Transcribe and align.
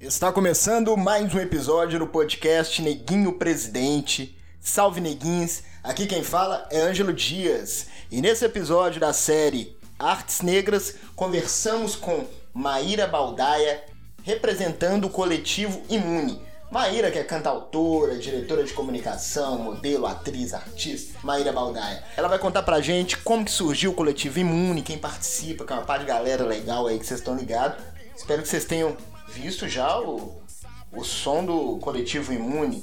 Está 0.00 0.30
começando 0.30 0.96
mais 0.96 1.34
um 1.34 1.40
episódio 1.40 1.98
do 1.98 2.06
podcast 2.06 2.80
Neguinho 2.80 3.32
Presidente. 3.32 4.38
Salve 4.60 5.00
Neguins! 5.00 5.64
Aqui 5.82 6.06
quem 6.06 6.22
fala 6.22 6.68
é 6.70 6.78
Ângelo 6.78 7.12
Dias. 7.12 7.88
E 8.08 8.20
nesse 8.20 8.44
episódio 8.44 9.00
da 9.00 9.12
série 9.12 9.76
Artes 9.98 10.40
Negras, 10.40 10.94
conversamos 11.16 11.96
com 11.96 12.24
Maíra 12.54 13.08
Baldaia, 13.08 13.82
representando 14.22 15.06
o 15.06 15.10
coletivo 15.10 15.82
Imune. 15.88 16.40
Maíra, 16.70 17.10
que 17.10 17.18
é 17.18 17.24
cantautora, 17.24 18.16
diretora 18.18 18.62
de 18.62 18.72
comunicação, 18.74 19.58
modelo, 19.58 20.06
atriz, 20.06 20.54
artista, 20.54 21.18
Maíra 21.24 21.52
Baldaia. 21.52 22.04
Ela 22.16 22.28
vai 22.28 22.38
contar 22.38 22.62
pra 22.62 22.80
gente 22.80 23.16
como 23.16 23.44
que 23.44 23.50
surgiu 23.50 23.90
o 23.90 23.94
coletivo 23.94 24.38
Imune, 24.38 24.80
quem 24.80 24.96
participa, 24.96 25.64
que 25.64 25.72
é 25.72 25.76
uma 25.76 25.84
par 25.84 25.98
de 25.98 26.04
galera 26.04 26.44
legal 26.44 26.86
aí 26.86 27.00
que 27.00 27.04
vocês 27.04 27.18
estão 27.18 27.34
ligados. 27.34 27.82
Espero 28.16 28.42
que 28.42 28.48
vocês 28.48 28.64
tenham 28.64 28.96
visto 29.28 29.68
já 29.68 30.00
o, 30.00 30.42
o 30.92 31.04
som 31.04 31.44
do 31.44 31.78
coletivo 31.78 32.32
Imune 32.32 32.82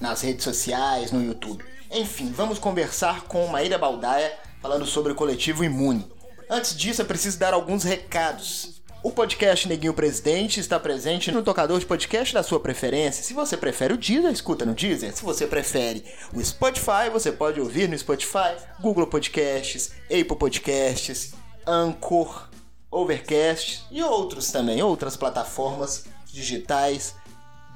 nas 0.00 0.22
redes 0.22 0.44
sociais, 0.44 1.12
no 1.12 1.22
YouTube. 1.22 1.64
Enfim, 1.90 2.32
vamos 2.32 2.58
conversar 2.58 3.22
com 3.22 3.46
Maíra 3.48 3.76
Baldaia 3.76 4.32
falando 4.62 4.86
sobre 4.86 5.12
o 5.12 5.14
coletivo 5.14 5.64
Imune. 5.64 6.10
Antes 6.48 6.76
disso, 6.76 7.02
é 7.02 7.04
preciso 7.04 7.38
dar 7.38 7.52
alguns 7.52 7.84
recados. 7.84 8.80
O 9.02 9.10
podcast 9.10 9.66
Neguinho 9.66 9.94
Presidente 9.94 10.60
está 10.60 10.78
presente 10.78 11.32
no 11.32 11.42
tocador 11.42 11.78
de 11.78 11.86
podcast 11.86 12.34
da 12.34 12.42
sua 12.42 12.60
preferência. 12.60 13.24
Se 13.24 13.32
você 13.32 13.56
prefere 13.56 13.94
o 13.94 13.96
Deezer, 13.96 14.30
escuta 14.30 14.66
no 14.66 14.74
Deezer. 14.74 15.16
Se 15.16 15.22
você 15.22 15.46
prefere 15.46 16.04
o 16.34 16.44
Spotify, 16.44 17.08
você 17.10 17.32
pode 17.32 17.58
ouvir 17.60 17.88
no 17.88 17.96
Spotify, 17.96 18.54
Google 18.78 19.06
Podcasts, 19.06 19.92
Apple 20.04 20.36
Podcasts, 20.36 21.32
Anchor, 21.66 22.50
Overcast 22.90 23.84
e 23.90 24.02
outros 24.02 24.50
também, 24.50 24.82
outras 24.82 25.16
plataformas 25.16 26.04
digitais 26.26 27.14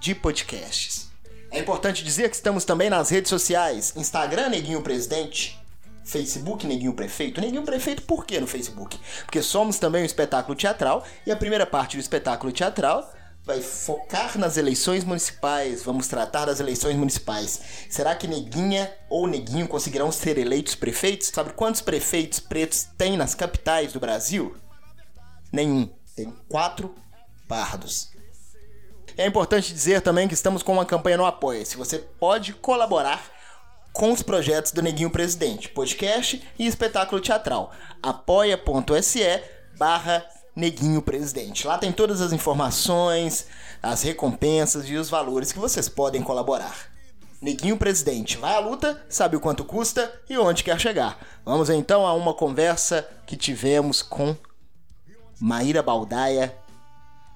de 0.01 0.15
podcasts. 0.15 1.09
É 1.51 1.61
importante 1.61 2.03
dizer 2.03 2.29
que 2.29 2.35
estamos 2.35 2.65
também 2.65 2.91
nas 2.91 3.11
redes 3.11 3.29
sociais: 3.29 3.93
Instagram 3.97 4.49
Neguinho 4.49 4.83
Presidente, 4.83 5.57
Facebook 6.05 6.67
Neguinho 6.67 6.95
Prefeito. 6.95 7.41
Neguinho 7.41 7.63
Prefeito 7.63 8.03
por 8.03 8.27
que 8.27 8.41
no 8.41 8.47
Facebook? 8.47 8.99
Porque 9.25 9.41
somos 9.41 9.79
também 9.79 10.03
um 10.03 10.07
espetáculo 10.07 10.57
teatral 10.57 11.05
e 11.25 11.31
a 11.31 11.37
primeira 11.37 11.65
parte 11.65 11.97
do 11.97 12.01
espetáculo 12.01 12.53
teatral 12.53 13.09
vai 13.45 13.61
focar 13.61 14.39
nas 14.39 14.57
eleições 14.57 15.05
municipais. 15.05 15.83
Vamos 15.83 16.09
tratar 16.09 16.47
das 16.47 16.61
eleições 16.61 16.97
municipais. 16.97 17.61
Será 17.89 18.15
que 18.15 18.27
Neguinha 18.27 18.93
ou 19.09 19.27
Neguinho 19.27 19.69
conseguirão 19.69 20.11
ser 20.11 20.39
eleitos 20.39 20.75
prefeitos? 20.75 21.29
Sabe 21.29 21.53
quantos 21.53 21.83
prefeitos 21.83 22.41
pretos 22.41 22.89
tem 22.97 23.17
nas 23.17 23.35
capitais 23.35 23.93
do 23.93 24.01
Brasil? 24.01 24.57
Nenhum. 25.55 25.89
Tem 26.17 26.35
quatro 26.49 26.93
pardos. 27.47 28.11
É 29.17 29.25
importante 29.25 29.73
dizer 29.73 30.01
também 30.01 30.27
que 30.27 30.35
estamos 30.35 30.65
com 30.65 30.73
uma 30.73 30.85
campanha 30.85 31.17
no 31.17 31.25
Apoia-se. 31.25 31.77
Você 31.77 31.99
pode 31.99 32.53
colaborar 32.55 33.23
com 33.93 34.11
os 34.11 34.21
projetos 34.21 34.73
do 34.73 34.83
Neguinho 34.83 35.11
Presidente, 35.11 35.69
podcast 35.69 36.43
e 36.59 36.67
espetáculo 36.67 37.21
teatral. 37.21 37.73
apoia.se 38.03 39.23
barra 39.79 40.27
Neguinho 40.57 41.01
Presidente. 41.01 41.69
Lá 41.69 41.79
tem 41.79 41.93
todas 41.93 42.21
as 42.21 42.33
informações, 42.33 43.47
as 43.81 44.03
recompensas 44.03 44.89
e 44.89 44.97
os 44.97 45.09
valores 45.09 45.53
que 45.53 45.61
vocês 45.61 45.89
podem 45.89 46.21
colaborar. 46.21 46.93
Neguinho 47.41 47.77
Presidente 47.77 48.37
vai 48.39 48.57
à 48.57 48.59
luta, 48.59 49.01
sabe 49.09 49.37
o 49.37 49.41
quanto 49.41 49.65
custa 49.65 50.13
e 50.29 50.37
onde 50.37 50.65
quer 50.65 50.81
chegar. 50.81 51.17
Vamos 51.45 51.71
então 51.71 52.05
a 52.05 52.13
uma 52.13 52.35
conversa 52.35 53.09
que 53.25 53.37
tivemos 53.37 54.03
com 54.03 54.37
Maíra 55.41 55.83
Baldaia, 55.83 56.57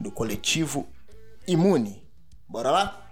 do 0.00 0.10
coletivo 0.10 0.86
Imune. 1.46 2.06
Bora 2.48 2.70
lá? 2.70 3.10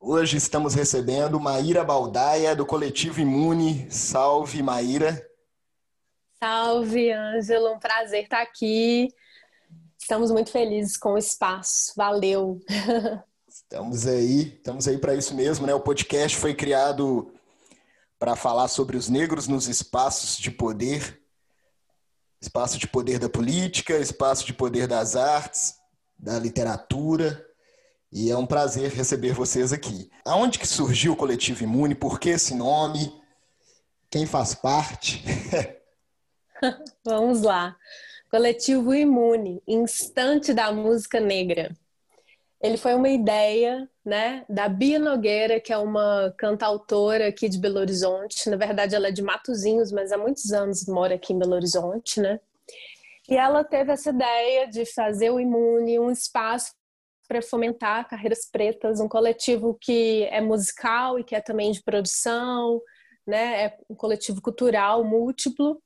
Hoje 0.00 0.36
estamos 0.36 0.74
recebendo 0.74 1.40
Maíra 1.40 1.82
Baldaia, 1.82 2.54
do 2.54 2.66
Coletivo 2.66 3.20
Imune. 3.20 3.90
Salve, 3.90 4.62
Maíra. 4.62 5.26
Salve, 6.38 7.10
Ângelo. 7.10 7.72
Um 7.72 7.78
prazer 7.78 8.24
estar 8.24 8.42
aqui. 8.42 9.08
Estamos 9.98 10.30
muito 10.30 10.50
felizes 10.50 10.98
com 10.98 11.14
o 11.14 11.18
espaço. 11.18 11.94
Valeu. 11.96 12.60
Estamos 13.48 14.06
aí, 14.06 14.52
estamos 14.56 14.86
aí 14.88 14.98
para 14.98 15.14
isso 15.14 15.34
mesmo, 15.34 15.64
né? 15.64 15.72
O 15.72 15.80
podcast 15.80 16.36
foi 16.36 16.54
criado 16.54 17.32
para 18.18 18.34
falar 18.34 18.68
sobre 18.68 18.96
os 18.96 19.08
negros 19.08 19.46
nos 19.46 19.68
espaços 19.68 20.36
de 20.36 20.50
poder, 20.50 21.23
espaço 22.44 22.78
de 22.78 22.86
poder 22.86 23.18
da 23.18 23.28
política, 23.28 23.96
espaço 23.96 24.44
de 24.44 24.52
poder 24.52 24.86
das 24.86 25.16
artes, 25.16 25.76
da 26.18 26.38
literatura, 26.38 27.44
e 28.12 28.30
é 28.30 28.36
um 28.36 28.46
prazer 28.46 28.92
receber 28.92 29.32
vocês 29.32 29.72
aqui. 29.72 30.10
Aonde 30.24 30.58
que 30.58 30.68
surgiu 30.68 31.14
o 31.14 31.16
Coletivo 31.16 31.64
Imune? 31.64 31.94
Por 31.94 32.20
que 32.20 32.28
esse 32.28 32.54
nome? 32.54 33.12
Quem 34.10 34.26
faz 34.26 34.54
parte? 34.54 35.24
Vamos 37.04 37.42
lá. 37.42 37.76
Coletivo 38.30 38.94
Imune, 38.94 39.62
Instante 39.66 40.52
da 40.52 40.70
Música 40.70 41.18
Negra. 41.18 41.74
Ele 42.64 42.78
foi 42.78 42.94
uma 42.94 43.10
ideia, 43.10 43.86
né, 44.02 44.42
da 44.48 44.70
Bia 44.70 44.98
Nogueira, 44.98 45.60
que 45.60 45.70
é 45.70 45.76
uma 45.76 46.34
cantautora 46.38 47.28
aqui 47.28 47.46
de 47.46 47.58
Belo 47.58 47.78
Horizonte. 47.78 48.48
Na 48.48 48.56
verdade, 48.56 48.94
ela 48.94 49.08
é 49.08 49.10
de 49.10 49.20
Matozinhos, 49.20 49.92
mas 49.92 50.10
há 50.10 50.16
muitos 50.16 50.50
anos 50.50 50.86
mora 50.86 51.16
aqui 51.16 51.34
em 51.34 51.38
Belo 51.38 51.56
Horizonte, 51.56 52.22
né? 52.22 52.40
E 53.28 53.36
ela 53.36 53.62
teve 53.62 53.92
essa 53.92 54.08
ideia 54.08 54.66
de 54.66 54.86
fazer 54.86 55.28
o 55.28 55.38
Imune 55.38 55.98
um 55.98 56.10
espaço 56.10 56.72
para 57.28 57.42
fomentar 57.42 58.08
carreiras 58.08 58.48
pretas, 58.50 58.98
um 58.98 59.08
coletivo 59.08 59.76
que 59.78 60.24
é 60.30 60.40
musical 60.40 61.18
e 61.18 61.24
que 61.24 61.34
é 61.34 61.42
também 61.42 61.70
de 61.70 61.82
produção, 61.82 62.80
né? 63.26 63.64
É 63.64 63.78
um 63.90 63.94
coletivo 63.94 64.40
cultural 64.40 65.04
múltiplo. 65.04 65.82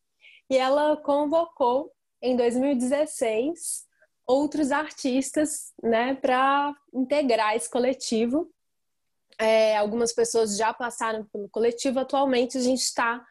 E 0.49 0.57
ela 0.57 0.97
convocou 0.99 1.91
em 2.23 2.37
2016 2.37 3.88
outros 4.29 4.71
artistas, 4.71 5.73
né, 5.83 6.15
para 6.15 6.77
integrar 6.93 7.57
esse 7.57 7.71
coletivo. 7.71 8.51
É, 9.41 9.77
algumas 9.79 10.13
pessoas 10.13 10.57
já 10.59 10.75
passaram 10.75 11.25
pelo 11.33 11.49
coletivo. 11.49 11.99
Atualmente 11.99 12.59
a 12.59 12.61
gente 12.61 12.83
está 12.83 13.25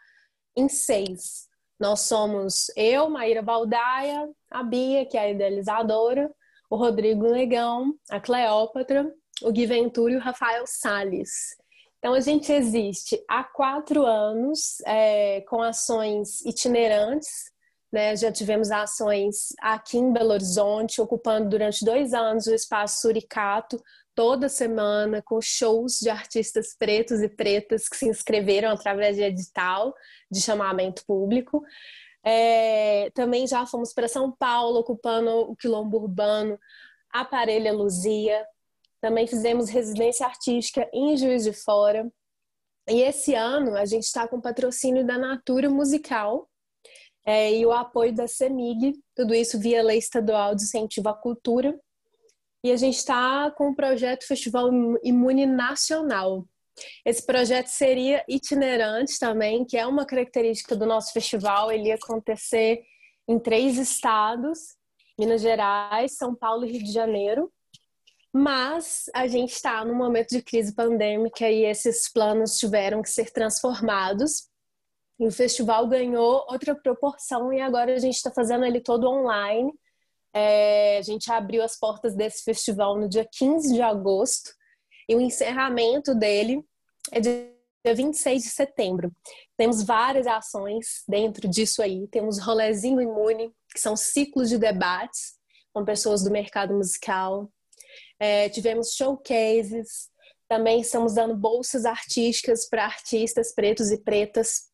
em 0.56 0.68
seis. 0.68 1.48
Nós 1.80 2.02
somos 2.02 2.72
eu, 2.76 3.08
Maíra 3.08 3.44
Baldaia, 3.44 4.28
a 4.50 4.64
Bia, 4.64 5.06
que 5.06 5.16
é 5.16 5.22
a 5.22 5.30
idealizadora, 5.30 6.34
o 6.68 6.76
Rodrigo 6.76 7.30
Negão, 7.30 7.94
a 8.10 8.20
Cleópatra, 8.20 9.14
o 9.44 9.52
Gui 9.52 9.68
Ventura 9.68 10.14
e 10.14 10.18
o 10.18 10.20
Rafael 10.22 10.64
Sales. 10.66 11.56
Então, 12.00 12.16
a 12.16 12.20
gente 12.20 12.52
existe 12.52 13.24
há 13.28 13.44
quatro 13.44 14.04
anos 14.06 14.80
é, 14.86 15.42
com 15.42 15.62
ações 15.62 16.44
itinerantes. 16.46 17.52
Né? 17.92 18.16
Já 18.16 18.32
tivemos 18.32 18.70
ações 18.70 19.54
aqui 19.60 19.98
em 19.98 20.12
Belo 20.12 20.32
Horizonte, 20.32 21.02
ocupando 21.02 21.50
durante 21.50 21.86
dois 21.86 22.14
anos 22.14 22.48
o 22.48 22.54
espaço 22.54 23.02
Suricato, 23.02 23.82
toda 24.14 24.50
semana, 24.50 25.22
com 25.22 25.40
shows 25.40 26.00
de 26.00 26.10
artistas 26.10 26.76
pretos 26.78 27.22
e 27.22 27.30
pretas 27.30 27.88
que 27.88 27.96
se 27.96 28.10
inscreveram 28.10 28.72
através 28.72 29.16
de 29.16 29.22
edital 29.22 29.94
de 30.30 30.42
chamamento 30.42 31.06
público. 31.06 31.64
É, 32.24 33.10
também 33.12 33.48
já 33.48 33.66
fomos 33.66 33.94
para 33.94 34.08
São 34.08 34.32
Paulo, 34.32 34.80
ocupando 34.80 35.30
o 35.30 35.56
quilombo 35.56 35.98
urbano, 35.98 36.60
Aparelha 37.10 37.72
Luzia. 37.72 38.46
Também 39.00 39.28
fizemos 39.28 39.70
residência 39.70 40.26
artística 40.26 40.90
em 40.92 41.16
Juiz 41.16 41.44
de 41.44 41.54
Fora. 41.54 42.12
E 42.90 43.02
esse 43.02 43.34
ano 43.34 43.78
a 43.78 43.86
gente 43.86 44.04
está 44.04 44.28
com 44.28 44.42
patrocínio 44.42 45.06
da 45.06 45.18
Natura 45.18 45.70
Musical 45.70 46.50
é, 47.28 47.54
e 47.54 47.66
o 47.66 47.72
apoio 47.72 48.16
da 48.16 48.28
CEMIG, 48.28 48.94
tudo 49.16 49.36
isso 49.36 49.60
via 49.60 49.84
Lei 49.84 50.00
Estadual 50.00 50.56
de 50.56 50.64
Incentivo 50.64 51.10
à 51.10 51.14
Cultura. 51.14 51.80
E 52.64 52.72
a 52.72 52.76
gente 52.76 52.96
está 52.96 53.52
com 53.52 53.70
o 53.70 53.76
projeto 53.76 54.26
Festival 54.26 54.70
Imune 55.04 55.46
Nacional, 55.46 56.48
esse 57.06 57.26
projeto 57.26 57.68
seria 57.68 58.24
itinerante 58.28 59.18
também, 59.20 59.66
que 59.66 59.78
é 59.78 59.86
uma 59.86 60.06
característica 60.06 60.76
do 60.76 60.86
nosso 60.86 61.12
festival. 61.12 61.72
Ele 61.72 61.88
ia 61.88 61.96
acontecer 61.96 62.84
em 63.28 63.40
três 63.40 63.78
estados: 63.78 64.76
Minas 65.20 65.42
Gerais, 65.42 66.14
São 66.14 66.36
Paulo 66.36 66.66
e 66.66 66.72
Rio 66.72 66.84
de 66.84 66.92
Janeiro. 66.92 67.52
Mas 68.34 69.10
a 69.16 69.26
gente 69.26 69.54
está 69.54 69.84
num 69.84 69.96
momento 69.96 70.30
de 70.30 70.42
crise 70.42 70.76
pandêmica 70.76 71.50
e 71.50 71.64
esses 71.66 72.12
planos 72.12 72.58
tiveram 72.58 73.02
que 73.02 73.10
ser 73.10 73.32
transformados. 73.32 74.48
E 75.20 75.28
o 75.28 75.32
festival 75.32 75.88
ganhou 75.88 76.46
outra 76.48 76.76
proporção 76.76 77.52
e 77.52 77.60
agora 77.60 77.94
a 77.94 78.00
gente 78.00 78.16
está 78.16 78.32
fazendo 78.32 78.66
ele 78.66 78.80
todo 78.80 79.10
online. 79.10 79.72
É, 80.34 80.98
a 80.98 81.02
gente 81.02 81.32
abriu 81.32 81.64
as 81.64 81.78
portas 81.78 82.16
desse 82.16 82.44
festival 82.44 82.98
no 83.00 83.10
dia 83.10 83.28
15 83.32 83.74
de 83.74 83.82
agosto 83.82 84.52
e 85.10 85.16
o 85.16 85.22
encerramento 85.22 86.14
dele 86.14 86.64
é 87.12 87.20
dia 87.20 87.96
26 87.96 88.44
de 88.44 88.50
setembro. 88.50 89.12
Temos 89.58 89.84
várias 89.84 90.28
ações 90.28 91.04
dentro 91.08 91.48
disso 91.48 91.82
aí. 91.82 92.08
Temos 92.10 92.40
Rolezinho 92.40 93.02
Imune, 93.02 93.52
que 93.74 93.80
são 93.80 93.96
ciclos 93.96 94.50
de 94.50 94.58
debates 94.58 95.38
com 95.74 95.86
pessoas 95.86 96.24
do 96.24 96.32
mercado 96.32 96.74
musical. 96.74 97.50
É, 98.20 98.50
tivemos 98.50 98.92
showcases, 98.94 100.10
também 100.48 100.82
estamos 100.82 101.14
dando 101.14 101.36
bolsas 101.36 101.86
artísticas 101.86 102.68
para 102.68 102.86
artistas 102.86 103.54
pretos 103.54 103.92
e 103.92 103.98
pretas. 103.98 104.68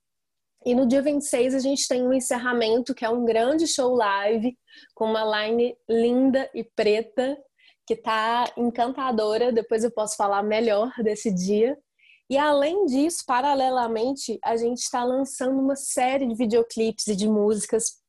E 0.66 0.74
no 0.74 0.88
dia 0.88 1.02
26 1.02 1.56
a 1.56 1.60
gente 1.60 1.88
tem 1.88 2.04
um 2.04 2.14
encerramento 2.14 2.96
que 2.96 3.04
é 3.04 3.10
um 3.10 3.26
grande 3.26 3.68
show 3.68 3.94
live 3.94 4.58
com 4.96 5.06
uma 5.06 5.24
line 5.24 5.76
linda 5.90 6.50
e 6.54 6.64
preta 6.64 7.38
que 7.86 7.96
tá 7.96 8.46
encantadora. 8.58 9.52
Depois 9.52 9.84
eu 9.84 9.92
posso 9.92 10.16
falar 10.16 10.42
melhor 10.42 10.92
desse 11.04 11.32
dia. 11.32 11.78
E 12.30 12.38
além 12.38 12.86
disso, 12.86 13.24
paralelamente, 13.28 14.40
a 14.44 14.56
gente 14.56 14.80
está 14.80 15.04
lançando 15.04 15.60
uma 15.60 15.76
série 15.76 16.28
de 16.28 16.36
videoclipes 16.36 17.08
e 17.08 17.16
de 17.16 17.28
músicas. 17.28 18.02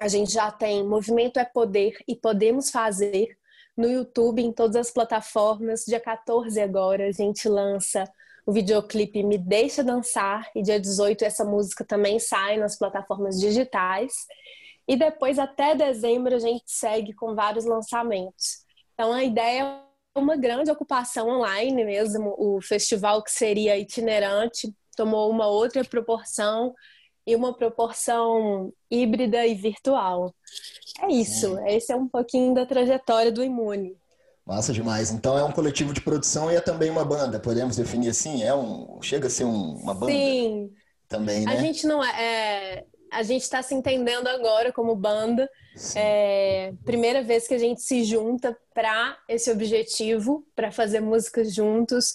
A 0.00 0.08
gente 0.08 0.32
já 0.32 0.50
tem 0.50 0.82
Movimento 0.82 1.38
é 1.38 1.44
Poder 1.44 1.96
e 2.08 2.16
Podemos 2.16 2.70
Fazer 2.70 3.28
no 3.76 3.88
YouTube, 3.88 4.42
em 4.42 4.52
todas 4.52 4.76
as 4.76 4.90
plataformas. 4.90 5.84
Dia 5.86 6.00
14 6.00 6.58
agora 6.60 7.08
a 7.08 7.12
gente 7.12 7.48
lança 7.48 8.04
o 8.46 8.52
videoclipe 8.52 9.22
Me 9.22 9.38
Deixa 9.38 9.82
Dançar 9.82 10.50
e 10.54 10.62
dia 10.62 10.78
18 10.78 11.24
essa 11.24 11.44
música 11.44 11.84
também 11.84 12.18
sai 12.18 12.56
nas 12.56 12.76
plataformas 12.76 13.40
digitais. 13.40 14.12
E 14.86 14.96
depois 14.96 15.38
até 15.38 15.74
dezembro 15.74 16.34
a 16.34 16.38
gente 16.38 16.64
segue 16.66 17.14
com 17.14 17.34
vários 17.34 17.64
lançamentos. 17.64 18.64
Então 18.92 19.12
a 19.12 19.24
ideia 19.24 19.80
é 20.14 20.18
uma 20.18 20.36
grande 20.36 20.70
ocupação 20.70 21.28
online 21.28 21.84
mesmo, 21.84 22.34
o 22.38 22.60
festival 22.60 23.22
que 23.22 23.30
seria 23.30 23.78
itinerante 23.78 24.72
tomou 24.94 25.30
uma 25.30 25.46
outra 25.46 25.84
proporção 25.84 26.72
e 27.26 27.34
uma 27.34 27.54
proporção 27.54 28.72
híbrida 28.90 29.46
e 29.46 29.54
virtual. 29.54 30.32
É 31.00 31.08
isso, 31.08 31.58
esse 31.66 31.92
é 31.92 31.96
um 31.96 32.06
pouquinho 32.06 32.54
da 32.54 32.66
trajetória 32.66 33.32
do 33.32 33.42
Imune. 33.42 33.96
Massa 34.46 34.72
demais. 34.72 35.10
Então 35.10 35.38
é 35.38 35.44
um 35.44 35.52
coletivo 35.52 35.92
de 35.92 36.00
produção 36.00 36.50
e 36.50 36.56
é 36.56 36.60
também 36.60 36.90
uma 36.90 37.04
banda, 37.04 37.40
podemos 37.40 37.76
definir 37.76 38.10
assim? 38.10 38.42
É 38.42 38.54
um 38.54 39.00
chega 39.00 39.26
a 39.26 39.30
ser 39.30 39.44
um, 39.44 39.76
uma 39.76 39.94
banda. 39.94 40.12
Sim. 40.12 40.70
Também, 41.08 41.44
né? 41.44 41.52
A 41.52 41.56
gente 41.56 41.86
não 41.86 42.04
é, 42.04 42.22
é 42.22 42.84
a 43.10 43.22
gente 43.22 43.42
está 43.42 43.62
se 43.62 43.74
entendendo 43.74 44.26
agora 44.26 44.72
como 44.72 44.94
banda. 44.94 45.48
É, 45.96 46.72
primeira 46.84 47.22
vez 47.22 47.46
que 47.46 47.54
a 47.54 47.58
gente 47.58 47.80
se 47.80 48.04
junta 48.04 48.56
para 48.74 49.16
esse 49.28 49.50
objetivo, 49.50 50.44
para 50.54 50.70
fazer 50.70 51.00
músicas 51.00 51.54
juntos. 51.54 52.12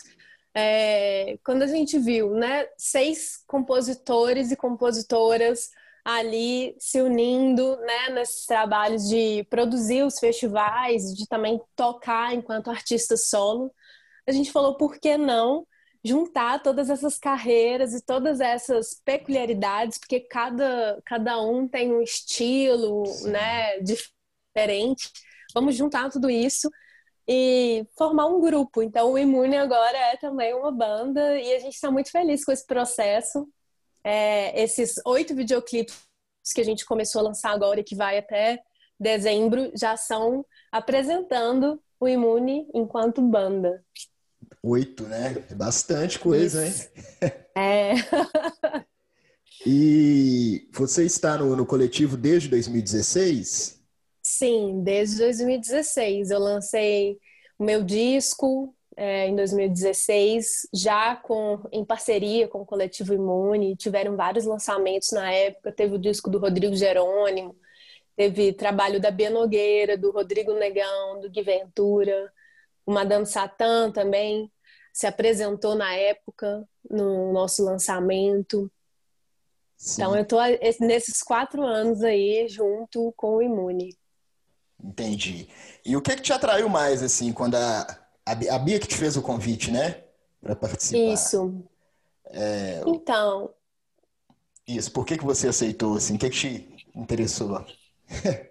É, 0.54 1.38
quando 1.44 1.64
a 1.64 1.68
gente 1.68 1.98
viu, 1.98 2.32
né, 2.32 2.68
seis 2.78 3.44
compositores 3.48 4.52
e 4.52 4.58
compositoras 4.58 5.70
ali 6.18 6.76
se 6.80 7.02
unindo, 7.02 7.78
né, 7.78 8.10
nesses 8.10 8.46
trabalhos 8.46 9.08
de 9.08 9.44
produzir 9.50 10.04
os 10.04 10.20
festivais, 10.20 11.14
de 11.14 11.28
também 11.28 11.60
tocar 11.76 12.34
enquanto 12.34 12.70
artista 12.70 13.16
solo, 13.18 13.72
a 14.28 14.32
gente 14.32 14.52
falou 14.52 14.76
por 14.76 15.00
que 15.00 15.18
não 15.18 15.66
juntar 16.04 16.62
todas 16.64 16.90
essas 16.90 17.18
carreiras 17.18 17.94
e 17.94 18.06
todas 18.06 18.40
essas 18.40 19.02
peculiaridades, 19.04 19.98
porque 19.98 20.22
cada, 20.22 21.02
cada 21.06 21.42
um 21.42 21.68
tem 21.68 21.94
um 21.94 22.02
estilo, 22.02 23.04
né, 23.24 23.80
diferente. 23.80 25.12
Vamos 25.54 25.76
juntar 25.76 26.10
tudo 26.10 26.30
isso 26.30 26.70
e 27.28 27.86
formar 27.98 28.28
um 28.28 28.40
grupo. 28.40 28.82
Então, 28.82 29.12
o 29.12 29.18
Imune 29.18 29.58
agora 29.58 29.98
é 29.98 30.18
também 30.18 30.54
uma 30.54 30.72
banda 30.72 31.40
e 31.40 31.54
a 31.54 31.60
gente 31.60 31.74
está 31.74 31.92
muito 31.92 32.12
feliz 32.12 32.46
com 32.46 32.52
esse 32.52 32.66
processo. 32.66 33.48
É, 34.04 34.62
esses 34.62 34.96
oito 35.06 35.36
videoclipes 35.36 35.96
que 36.54 36.62
a 36.62 36.66
gente 36.66 36.86
começou 36.86 37.20
a 37.20 37.26
lançar 37.26 37.52
agora 37.52 37.80
e 37.80 37.84
que 37.84 37.96
vai 37.96 38.18
até 38.18 38.62
dezembro 39.00 39.72
já 39.76 39.96
são 39.96 40.46
apresentando 40.72 41.82
o 42.00 42.08
Imune 42.08 42.68
enquanto 42.74 43.22
banda. 43.22 43.84
Oito, 44.64 45.04
né? 45.04 45.46
É 45.50 45.56
bastante 45.56 46.20
coisa, 46.20 46.66
Isso. 46.68 46.90
hein? 47.22 47.32
É. 47.58 47.94
e 49.66 50.68
você 50.74 51.06
está 51.06 51.38
no, 51.38 51.56
no 51.56 51.66
coletivo 51.66 52.18
desde 52.18 52.50
2016? 52.50 53.80
Sim, 54.22 54.82
desde 54.84 55.18
2016. 55.18 56.30
Eu 56.30 56.40
lancei 56.40 57.18
o 57.58 57.64
meu 57.64 57.84
disco 57.84 58.76
é, 59.00 59.28
em 59.28 59.36
2016, 59.36 60.68
já 60.74 61.16
com, 61.16 61.60
em 61.72 61.86
parceria 61.86 62.48
com 62.48 62.62
o 62.62 62.66
Coletivo 62.66 63.14
Imune. 63.14 63.76
Tiveram 63.76 64.16
vários 64.16 64.46
lançamentos 64.46 65.12
na 65.12 65.32
época. 65.32 65.72
Teve 65.72 65.96
o 65.96 66.00
disco 66.00 66.30
do 66.30 66.38
Rodrigo 66.38 66.76
Jerônimo, 66.76 67.56
teve 68.16 68.54
trabalho 68.54 69.00
da 69.00 69.10
Bia 69.10 69.30
Nogueira, 69.30 69.98
do 69.98 70.12
Rodrigo 70.12 70.54
Negão, 70.54 71.22
do 71.22 71.30
Gui 71.30 71.42
Ventura 71.42 72.32
o 72.90 72.92
Madame 72.92 73.24
Satã 73.24 73.92
também 73.92 74.52
se 74.92 75.06
apresentou 75.06 75.76
na 75.76 75.94
época, 75.94 76.68
no 76.90 77.32
nosso 77.32 77.64
lançamento. 77.64 78.70
Sim. 79.78 80.02
Então, 80.02 80.16
eu 80.16 80.24
estou 80.24 80.40
nesses 80.80 81.22
quatro 81.22 81.64
anos 81.64 82.04
aí 82.04 82.48
junto 82.50 83.14
com 83.16 83.36
o 83.36 83.42
Imune. 83.44 83.96
Entendi. 84.84 85.48
E 85.86 85.96
o 85.96 86.02
que, 86.02 86.16
que 86.16 86.24
te 86.24 86.34
atraiu 86.34 86.68
mais, 86.68 87.04
assim, 87.04 87.32
quando 87.32 87.56
a, 87.56 88.09
a 88.32 88.60
Bia 88.60 88.80
que 88.80 88.88
te 88.88 88.96
fez 88.96 89.18
o 89.18 89.22
convite, 89.22 89.72
né? 89.72 90.04
Para 90.42 90.56
participar? 90.56 91.14
Isso. 91.14 91.64
É... 92.26 92.82
Então. 92.88 93.54
Isso. 94.68 94.92
Por 94.92 95.06
que, 95.06 95.18
que 95.18 95.26
você 95.26 95.48
aceitou, 95.48 95.96
assim? 95.96 96.16
O 96.16 96.20
que, 96.20 96.30
que 96.30 96.38
te 96.38 96.88
interessou? 96.96 97.66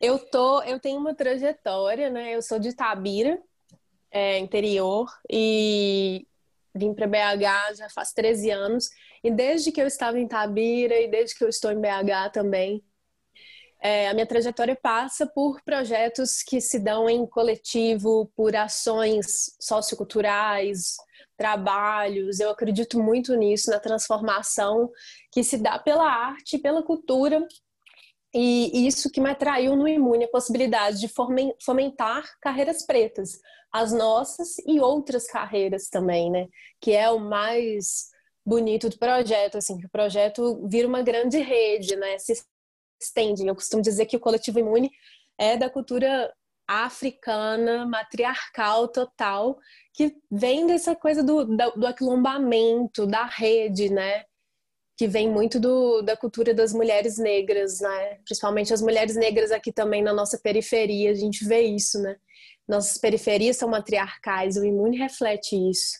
Eu 0.00 0.18
tô, 0.18 0.62
eu 0.64 0.78
tenho 0.78 0.98
uma 0.98 1.14
trajetória, 1.14 2.10
né? 2.10 2.34
Eu 2.34 2.42
sou 2.42 2.58
de 2.58 2.68
Itabira, 2.68 3.40
é, 4.10 4.38
interior, 4.38 5.10
e 5.30 6.26
vim 6.74 6.92
para 6.92 7.06
BH 7.06 7.76
já 7.78 7.88
faz 7.88 8.12
13 8.12 8.50
anos. 8.50 8.90
E 9.22 9.30
desde 9.30 9.72
que 9.72 9.80
eu 9.80 9.86
estava 9.86 10.18
em 10.18 10.26
Itabira 10.26 11.00
e 11.00 11.08
desde 11.08 11.34
que 11.34 11.42
eu 11.42 11.48
estou 11.48 11.72
em 11.72 11.80
BH 11.80 12.32
também, 12.34 12.84
é, 13.84 14.08
a 14.08 14.14
minha 14.14 14.26
trajetória 14.26 14.74
passa 14.74 15.26
por 15.26 15.60
projetos 15.62 16.42
que 16.42 16.58
se 16.58 16.78
dão 16.78 17.06
em 17.06 17.26
coletivo, 17.26 18.32
por 18.34 18.56
ações 18.56 19.54
socioculturais, 19.60 20.96
trabalhos. 21.36 22.40
Eu 22.40 22.48
acredito 22.48 22.98
muito 22.98 23.36
nisso, 23.36 23.70
na 23.70 23.78
transformação 23.78 24.90
que 25.30 25.44
se 25.44 25.58
dá 25.58 25.78
pela 25.78 26.10
arte, 26.10 26.56
pela 26.56 26.82
cultura 26.82 27.46
e 28.34 28.86
isso 28.86 29.10
que 29.10 29.20
me 29.20 29.28
atraiu 29.28 29.76
no 29.76 29.86
Imune, 29.86 30.24
a 30.24 30.28
possibilidade 30.28 30.98
de 30.98 31.12
fomentar 31.62 32.24
carreiras 32.40 32.86
pretas, 32.86 33.38
as 33.70 33.92
nossas 33.92 34.56
e 34.66 34.80
outras 34.80 35.26
carreiras 35.26 35.90
também, 35.90 36.30
né? 36.30 36.48
Que 36.80 36.92
é 36.92 37.10
o 37.10 37.20
mais 37.20 38.08
bonito 38.46 38.88
do 38.88 38.98
projeto, 38.98 39.58
assim, 39.58 39.76
que 39.76 39.86
o 39.86 39.90
projeto 39.90 40.66
vira 40.68 40.88
uma 40.88 41.02
grande 41.02 41.38
rede, 41.38 41.96
né? 41.96 42.18
Se 42.18 42.32
estende. 43.04 43.46
Eu 43.46 43.54
costumo 43.54 43.82
dizer 43.82 44.06
que 44.06 44.16
o 44.16 44.20
coletivo 44.20 44.58
Imune 44.58 44.90
é 45.38 45.56
da 45.56 45.70
cultura 45.70 46.32
africana, 46.66 47.86
matriarcal 47.86 48.88
total, 48.88 49.58
que 49.92 50.16
vem 50.30 50.66
dessa 50.66 50.96
coisa 50.96 51.22
do, 51.22 51.44
do 51.44 51.86
aquilombamento, 51.86 53.06
da 53.06 53.24
rede, 53.24 53.90
né? 53.90 54.24
que 54.96 55.08
vem 55.08 55.28
muito 55.28 55.58
do, 55.58 56.02
da 56.02 56.16
cultura 56.16 56.54
das 56.54 56.72
mulheres 56.72 57.18
negras, 57.18 57.80
né? 57.80 58.18
Principalmente 58.24 58.72
as 58.72 58.80
mulheres 58.80 59.16
negras 59.16 59.50
aqui 59.50 59.72
também 59.72 60.02
na 60.02 60.12
nossa 60.12 60.38
periferia, 60.38 61.10
a 61.10 61.14
gente 61.14 61.44
vê 61.44 61.62
isso, 61.62 62.00
né? 62.00 62.16
Nossas 62.66 62.96
periferias 62.98 63.56
são 63.56 63.68
matriarcais, 63.68 64.56
o 64.56 64.64
Imune 64.64 64.96
reflete 64.96 65.56
isso. 65.56 65.98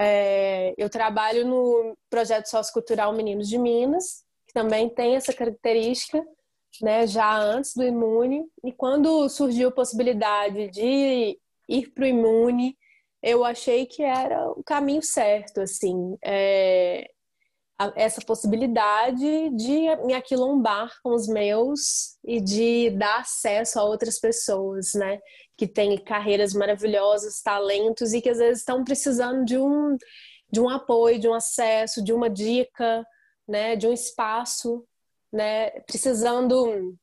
É, 0.00 0.74
eu 0.78 0.88
trabalho 0.88 1.46
no 1.46 1.96
projeto 2.08 2.46
sociocultural 2.46 3.12
Meninos 3.12 3.48
de 3.48 3.58
Minas, 3.58 4.24
que 4.52 4.60
também 4.60 4.88
tem 4.88 5.16
essa 5.16 5.32
característica, 5.32 6.22
né? 6.80 7.06
Já 7.06 7.38
antes 7.38 7.74
do 7.74 7.82
Imune, 7.82 8.44
e 8.64 8.72
quando 8.72 9.28
surgiu 9.28 9.68
a 9.68 9.72
possibilidade 9.72 10.68
de 10.68 11.38
ir 11.68 11.90
para 11.94 12.04
o 12.04 12.06
Imune, 12.06 12.76
eu 13.22 13.44
achei 13.44 13.86
que 13.86 14.02
era 14.02 14.50
o 14.50 14.62
caminho 14.62 15.02
certo, 15.02 15.60
assim. 15.60 16.16
É, 16.24 17.08
essa 17.96 18.20
possibilidade 18.20 19.50
de 19.56 19.96
me 20.04 20.14
aquilombar 20.14 20.90
com 21.02 21.14
os 21.14 21.26
meus 21.26 22.16
e 22.24 22.40
de 22.40 22.90
dar 22.90 23.20
acesso 23.20 23.80
a 23.80 23.84
outras 23.84 24.20
pessoas, 24.20 24.92
né? 24.94 25.18
Que 25.56 25.66
têm 25.66 25.96
carreiras 25.98 26.54
maravilhosas, 26.54 27.40
talentos 27.42 28.12
e 28.12 28.20
que 28.20 28.30
às 28.30 28.38
vezes 28.38 28.60
estão 28.60 28.84
precisando 28.84 29.44
de 29.44 29.58
um, 29.58 29.96
de 30.50 30.60
um 30.60 30.68
apoio, 30.68 31.18
de 31.18 31.28
um 31.28 31.34
acesso, 31.34 32.04
de 32.04 32.12
uma 32.12 32.28
dica, 32.30 33.04
né? 33.48 33.76
De 33.76 33.86
um 33.86 33.92
espaço, 33.92 34.84
né? 35.32 35.70
Precisando, 35.80 36.96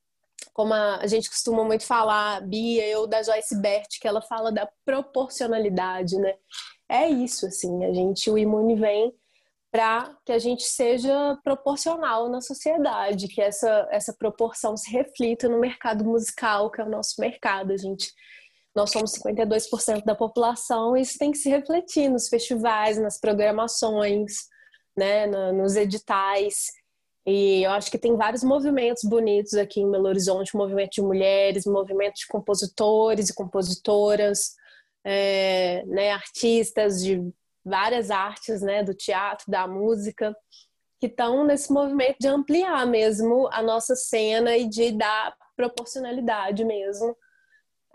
como 0.53 0.73
a, 0.73 1.05
gente 1.07 1.29
costuma 1.29 1.63
muito 1.63 1.85
falar, 1.85 2.41
Bia, 2.41 2.87
eu 2.87 3.07
da 3.07 3.23
Joyce 3.23 3.59
Bert, 3.59 3.99
que 3.99 4.07
ela 4.07 4.21
fala 4.21 4.51
da 4.51 4.69
proporcionalidade, 4.85 6.17
né? 6.17 6.35
É 6.87 7.07
isso, 7.07 7.45
assim, 7.45 7.85
a 7.85 7.93
gente, 7.93 8.29
o 8.29 8.37
Imune 8.37 8.75
vem 8.75 9.13
para 9.71 10.17
que 10.25 10.31
a 10.31 10.39
gente 10.39 10.63
seja 10.63 11.37
proporcional 11.43 12.27
na 12.29 12.41
sociedade, 12.41 13.27
que 13.27 13.41
essa, 13.41 13.87
essa 13.91 14.13
proporção 14.13 14.75
se 14.75 14.89
reflita 14.89 15.47
no 15.47 15.59
mercado 15.59 16.03
musical, 16.03 16.71
que 16.71 16.81
é 16.81 16.83
o 16.83 16.89
nosso 16.89 17.21
mercado. 17.21 17.71
A 17.71 17.77
gente, 17.77 18.11
nós 18.75 18.91
somos 18.91 19.11
52% 19.13 20.03
da 20.03 20.15
população 20.15 20.97
e 20.97 21.01
isso 21.01 21.19
tem 21.19 21.31
que 21.31 21.37
se 21.37 21.49
refletir 21.49 22.09
nos 22.09 22.27
festivais, 22.27 22.97
nas 22.97 23.19
programações, 23.19 24.47
né, 24.99 25.25
nos 25.53 25.75
editais. 25.75 26.67
E 27.25 27.63
eu 27.63 27.71
acho 27.71 27.89
que 27.89 27.97
tem 27.97 28.15
vários 28.15 28.43
movimentos 28.43 29.03
bonitos 29.03 29.53
aqui 29.53 29.81
em 29.81 29.89
Belo 29.89 30.07
Horizonte, 30.07 30.55
movimento 30.55 30.91
de 30.91 31.01
mulheres, 31.01 31.65
movimento 31.65 32.15
de 32.15 32.27
compositores 32.27 33.29
e 33.29 33.35
compositoras, 33.35 34.55
é, 35.03 35.83
né, 35.85 36.11
artistas 36.11 37.01
de 37.01 37.21
várias 37.63 38.11
artes, 38.11 38.61
né, 38.61 38.83
do 38.83 38.93
teatro, 38.93 39.49
da 39.49 39.67
música, 39.67 40.35
que 40.99 41.07
estão 41.07 41.45
nesse 41.45 41.71
movimento 41.71 42.17
de 42.19 42.27
ampliar 42.27 42.85
mesmo 42.85 43.47
a 43.51 43.61
nossa 43.61 43.95
cena 43.95 44.57
e 44.57 44.67
de 44.67 44.91
dar 44.91 45.33
proporcionalidade 45.55 46.65
mesmo 46.65 47.15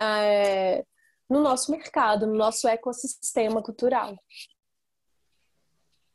é, 0.00 0.84
no 1.28 1.40
nosso 1.40 1.70
mercado, 1.70 2.26
no 2.26 2.34
nosso 2.34 2.68
ecossistema 2.68 3.62
cultural. 3.62 4.16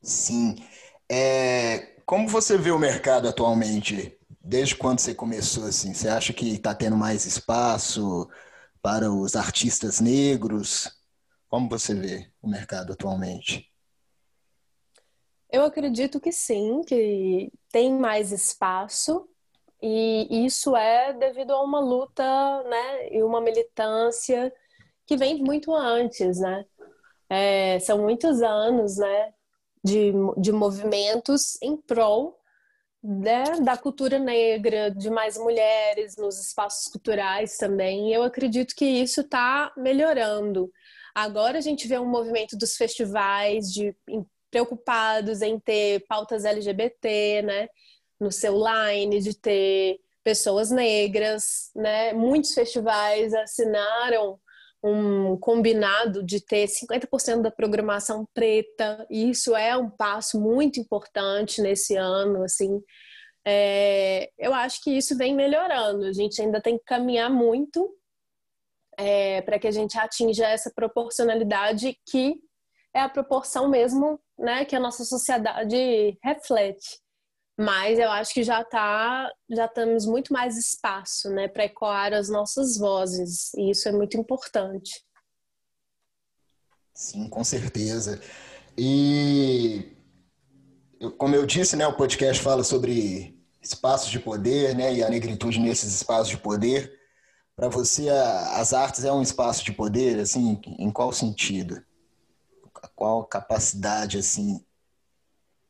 Sim. 0.01 0.55
É, 1.09 1.95
como 2.05 2.27
você 2.27 2.57
vê 2.57 2.71
o 2.71 2.79
mercado 2.79 3.27
atualmente? 3.27 4.17
Desde 4.41 4.75
quando 4.75 4.99
você 4.99 5.13
começou 5.13 5.65
assim? 5.65 5.93
Você 5.93 6.07
acha 6.07 6.33
que 6.33 6.53
está 6.55 6.73
tendo 6.73 6.95
mais 6.95 7.25
espaço 7.25 8.29
para 8.81 9.11
os 9.11 9.35
artistas 9.35 9.99
negros? 9.99 10.89
Como 11.47 11.69
você 11.69 11.93
vê 11.93 12.31
o 12.41 12.47
mercado 12.49 12.93
atualmente? 12.93 13.69
Eu 15.51 15.63
acredito 15.63 16.19
que 16.19 16.31
sim, 16.31 16.81
que 16.83 17.51
tem 17.71 17.91
mais 17.93 18.31
espaço 18.31 19.27
e 19.81 20.45
isso 20.45 20.75
é 20.75 21.11
devido 21.13 21.51
a 21.53 21.63
uma 21.63 21.79
luta, 21.79 22.23
né, 22.63 23.09
e 23.11 23.23
uma 23.23 23.41
militância 23.41 24.53
que 25.07 25.17
vem 25.17 25.41
muito 25.41 25.73
antes, 25.73 26.39
né? 26.39 26.65
É, 27.29 27.79
são 27.79 27.97
muitos 27.99 28.41
anos, 28.41 28.97
né, 28.97 29.33
de, 29.83 30.11
de 30.37 30.51
movimentos 30.51 31.57
em 31.61 31.77
prol 31.77 32.39
né, 33.01 33.43
da 33.61 33.77
cultura 33.77 34.19
negra, 34.19 34.91
de 34.91 35.09
mais 35.09 35.37
mulheres 35.37 36.15
nos 36.17 36.39
espaços 36.39 36.91
culturais 36.91 37.57
também. 37.57 38.13
Eu 38.13 38.23
acredito 38.23 38.75
que 38.75 38.85
isso 38.85 39.21
está 39.21 39.71
melhorando. 39.77 40.71
Agora 41.15 41.57
a 41.57 41.61
gente 41.61 41.87
vê 41.87 41.97
um 41.97 42.09
movimento 42.09 42.57
dos 42.57 42.75
festivais 42.75 43.71
de 43.71 43.95
preocupados 44.51 45.41
em 45.41 45.59
ter 45.59 46.05
pautas 46.07 46.43
LGBT, 46.43 47.41
né, 47.43 47.67
no 48.19 48.31
seu 48.31 48.55
line, 48.57 49.21
de 49.21 49.37
ter 49.37 49.99
pessoas 50.23 50.69
negras, 50.69 51.71
né? 51.75 52.13
Muitos 52.13 52.53
festivais 52.53 53.33
assinaram 53.33 54.39
um 54.83 55.37
combinado 55.37 56.23
de 56.23 56.43
ter 56.43 56.67
50% 56.67 57.41
da 57.41 57.51
programação 57.51 58.25
preta, 58.33 59.05
e 59.09 59.29
isso 59.29 59.55
é 59.55 59.75
um 59.75 59.89
passo 59.89 60.39
muito 60.39 60.79
importante 60.79 61.61
nesse 61.61 61.95
ano, 61.95 62.43
assim. 62.43 62.81
É, 63.45 64.29
eu 64.37 64.53
acho 64.53 64.81
que 64.83 64.91
isso 64.91 65.17
vem 65.17 65.35
melhorando. 65.35 66.05
A 66.05 66.13
gente 66.13 66.41
ainda 66.41 66.61
tem 66.61 66.77
que 66.77 66.83
caminhar 66.85 67.29
muito 67.29 67.89
é, 68.97 69.41
para 69.41 69.57
que 69.57 69.67
a 69.67 69.71
gente 69.71 69.97
atinja 69.97 70.47
essa 70.47 70.71
proporcionalidade 70.73 71.97
que 72.09 72.35
é 72.93 73.01
a 73.01 73.09
proporção 73.09 73.69
mesmo 73.69 74.19
né, 74.37 74.65
que 74.65 74.75
a 74.75 74.79
nossa 74.79 75.03
sociedade 75.03 76.17
reflete. 76.23 76.99
Mas 77.59 77.99
eu 77.99 78.09
acho 78.09 78.33
que 78.33 78.41
já 78.41 78.63
tá, 78.63 79.29
já 79.49 79.67
temos 79.67 80.05
muito 80.05 80.31
mais 80.31 80.57
espaço 80.57 81.29
né, 81.29 81.49
para 81.49 81.65
ecoar 81.65 82.13
as 82.13 82.29
nossas 82.29 82.77
vozes, 82.77 83.53
e 83.53 83.71
isso 83.71 83.89
é 83.89 83.91
muito 83.91 84.15
importante. 84.15 85.03
Sim, 86.93 87.27
com 87.27 87.43
certeza. 87.43 88.21
E 88.77 89.91
como 91.17 91.35
eu 91.35 91.45
disse, 91.45 91.75
né, 91.75 91.85
o 91.85 91.97
podcast 91.97 92.41
fala 92.41 92.63
sobre 92.63 93.37
espaços 93.61 94.09
de 94.09 94.21
poder, 94.21 94.73
né, 94.73 94.93
e 94.93 95.03
a 95.03 95.09
negritude 95.09 95.59
nesses 95.59 95.93
espaços 95.93 96.29
de 96.29 96.37
poder. 96.37 96.97
Para 97.57 97.67
você, 97.67 98.07
a, 98.07 98.61
as 98.61 98.71
artes 98.71 99.03
é 99.03 99.11
um 99.11 99.21
espaço 99.21 99.65
de 99.65 99.73
poder, 99.73 100.17
assim, 100.21 100.61
em 100.65 100.89
qual 100.89 101.11
sentido? 101.11 101.83
Qual 102.95 103.25
capacidade, 103.25 104.17
assim, 104.17 104.63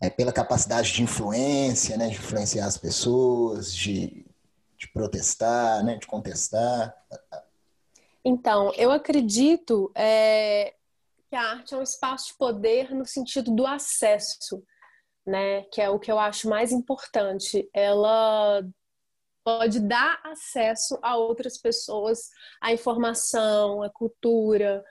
é 0.02 0.10
pela 0.10 0.32
capacidade 0.32 0.94
de 0.94 1.04
influência, 1.04 1.98
né, 1.98 2.08
de 2.08 2.16
influenciar 2.16 2.66
as 2.66 2.78
pessoas, 2.78 3.74
de, 3.74 4.26
de 4.78 4.88
protestar, 4.94 5.84
né, 5.84 5.98
de 5.98 6.08
contestar? 6.08 6.96
Então, 8.24 8.74
eu 8.76 8.92
acredito 8.92 9.92
é, 9.96 10.74
que 11.30 11.36
a 11.36 11.52
arte 11.52 11.74
é 11.74 11.78
um 11.78 11.84
espaço 11.84 12.28
de 12.28 12.38
poder 12.38 12.94
no 12.94 13.06
sentido 13.06 13.54
do 13.54 13.68
acesso, 13.68 14.64
né, 15.26 15.64
que 15.64 15.82
é 15.82 15.90
o 15.90 16.00
que 16.00 16.12
eu 16.12 16.18
acho 16.18 16.50
mais 16.50 16.72
importante. 16.72 17.70
Ela 17.74 18.64
pode 19.44 19.80
dar 19.80 20.20
acesso 20.26 20.98
a 21.02 21.18
outras 21.18 21.58
pessoas 21.58 22.30
à 22.62 22.72
informação, 22.72 23.82
à 23.82 23.90
cultura, 23.90 24.84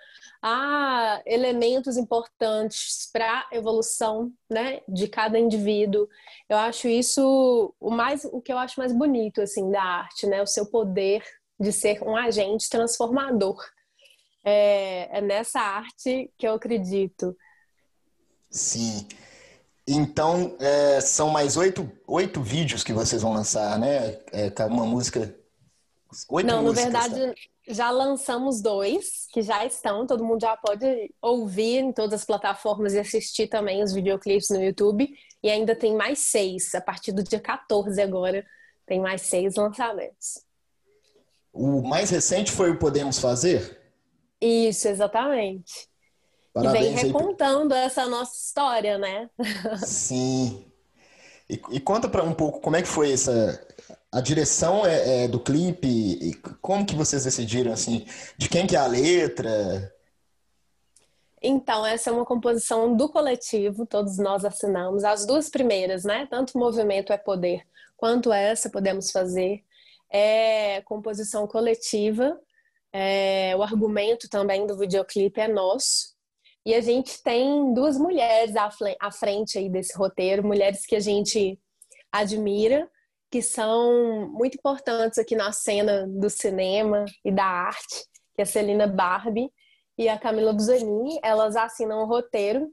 a 0.43 1.21
elementos 1.27 1.97
importantes 1.97 3.09
para 3.13 3.47
a 3.51 3.57
evolução 3.57 4.33
né, 4.49 4.81
de 4.89 5.09
cada 5.09 5.39
indivíduo. 5.39 6.09
Eu 6.49 6.57
acho 6.57 6.89
isso 6.89 7.75
o 7.81 7.91
mais 7.91 8.25
o 8.25 8.41
que 8.41 8.53
eu 8.53 8.59
acho 8.59 8.79
mais 8.79 8.93
bonito 8.93 9.41
assim 9.41 9.71
da 9.71 9.83
arte, 9.83 10.27
né? 10.27 10.43
O 10.43 10.47
seu 10.47 10.67
poder 10.67 11.23
de 11.59 11.73
ser 11.73 12.03
um 12.03 12.17
agente 12.17 12.69
transformador. 12.69 13.59
É, 14.45 15.19
é 15.19 15.21
nessa 15.21 15.61
arte 15.61 16.31
que 16.39 16.47
eu 16.47 16.55
acredito. 16.55 17.37
Sim. 18.51 19.07
Então, 19.87 20.55
é, 20.61 21.01
são 21.01 21.31
mais 21.31 21.57
oito, 21.57 21.91
oito 22.07 22.43
vídeos 22.43 22.85
que 22.85 22.93
vocês 22.93 23.23
vão 23.23 23.33
lançar, 23.33 23.79
né? 23.79 24.19
É, 24.33 24.53
uma 24.67 24.85
música. 24.85 25.35
Oito 26.29 26.47
Não, 26.47 26.63
músicas, 26.63 26.93
na 26.93 27.01
verdade, 27.01 27.27
tá? 27.27 27.41
Já 27.69 27.91
lançamos 27.91 28.61
dois, 28.61 29.27
que 29.33 29.43
já 29.43 29.65
estão, 29.65 30.07
todo 30.07 30.25
mundo 30.25 30.41
já 30.41 30.57
pode 30.57 31.13
ouvir 31.21 31.79
em 31.79 31.93
todas 31.93 32.21
as 32.21 32.27
plataformas 32.27 32.95
e 32.95 32.99
assistir 32.99 33.47
também 33.47 33.83
os 33.83 33.93
videoclipes 33.93 34.51
no 34.51 34.63
YouTube. 34.63 35.09
E 35.43 35.51
ainda 35.51 35.77
tem 35.77 35.95
mais 35.95 36.19
seis, 36.21 36.75
a 36.75 36.81
partir 36.81 37.13
do 37.13 37.23
dia 37.23 37.41
14 37.41 38.01
agora, 38.01 38.45
tem 38.87 39.01
mais 39.01 39.23
seis 39.23 39.55
lançamentos. 39.57 40.45
O 41.53 41.83
mais 41.83 42.11
recente 42.11 42.51
foi 42.51 42.71
o 42.71 42.79
Podemos 42.79 43.19
Fazer? 43.19 43.79
Isso, 44.41 44.89
exatamente. 44.89 45.89
Parabéns 46.53 46.87
e 46.87 46.95
vem 46.95 47.07
recontando 47.07 47.75
aí... 47.75 47.85
essa 47.85 48.07
nossa 48.07 48.35
história, 48.37 48.99
né? 48.99 49.29
Sim. 49.85 50.65
E, 51.49 51.61
e 51.71 51.81
conta 51.81 52.09
para 52.09 52.23
um 52.23 52.35
pouco 52.35 52.61
como 52.61 52.77
é 52.77 52.83
que 52.83 52.89
foi 52.89 53.13
essa 53.13 53.68
a 54.11 54.21
direção 54.21 54.87
é, 54.87 55.25
é, 55.25 55.29
do 55.29 55.41
clipe 55.41 56.33
como 56.61 56.87
que 56.87 56.95
vocês 56.95 57.25
decidiram 57.25 57.73
assim 57.73 58.07
de 58.37 58.49
quem 58.49 58.67
que 58.67 58.77
é 58.77 58.79
a 58.79 58.87
letra? 58.87 59.93
Então, 61.41 61.87
essa 61.87 62.11
é 62.11 62.13
uma 62.13 62.25
composição 62.25 62.97
do 62.97 63.09
coletivo, 63.09 63.87
todos 63.87 64.19
nós 64.19 64.45
assinamos. 64.45 65.05
As 65.05 65.25
duas 65.25 65.49
primeiras, 65.49 66.05
né? 66.05 66.27
Tanto 66.29 66.59
Movimento 66.59 67.13
é 67.13 67.17
Poder 67.17 67.65
quanto 67.97 68.33
essa 68.33 68.69
Podemos 68.69 69.11
Fazer. 69.11 69.65
É 70.11 70.81
composição 70.83 71.47
coletiva. 71.47 72.39
É, 72.93 73.55
o 73.57 73.63
argumento 73.63 74.29
também 74.29 74.67
do 74.67 74.77
videoclipe 74.77 75.41
é 75.41 75.47
nosso. 75.47 76.17
E 76.67 76.75
a 76.75 76.81
gente 76.81 77.23
tem 77.23 77.73
duas 77.73 77.97
mulheres 77.97 78.55
à 79.01 79.11
frente 79.11 79.59
aí 79.59 79.69
desse 79.69 79.97
roteiro, 79.97 80.47
mulheres 80.47 80.85
que 80.85 80.97
a 80.97 81.01
gente 81.01 81.59
admira, 82.11 82.91
que 83.31 83.43
são 83.43 84.29
muito 84.31 84.57
importantes 84.57 85.19
aqui 85.19 85.37
na 85.37 85.53
cena 85.53 86.07
do 86.07 86.31
cinema 86.31 87.05
e 87.25 87.31
da 87.31 87.45
arte, 87.45 88.05
que 88.35 88.41
é 88.41 88.43
a 88.43 88.47
Celina 88.47 88.87
Barbie 88.87 89.51
e 89.97 90.09
a 90.09 90.19
Camila 90.19 90.53
Buzanin. 90.53 91.19
Elas 91.23 91.57
assinam 91.57 92.03
o 92.03 92.07
roteiro, 92.07 92.73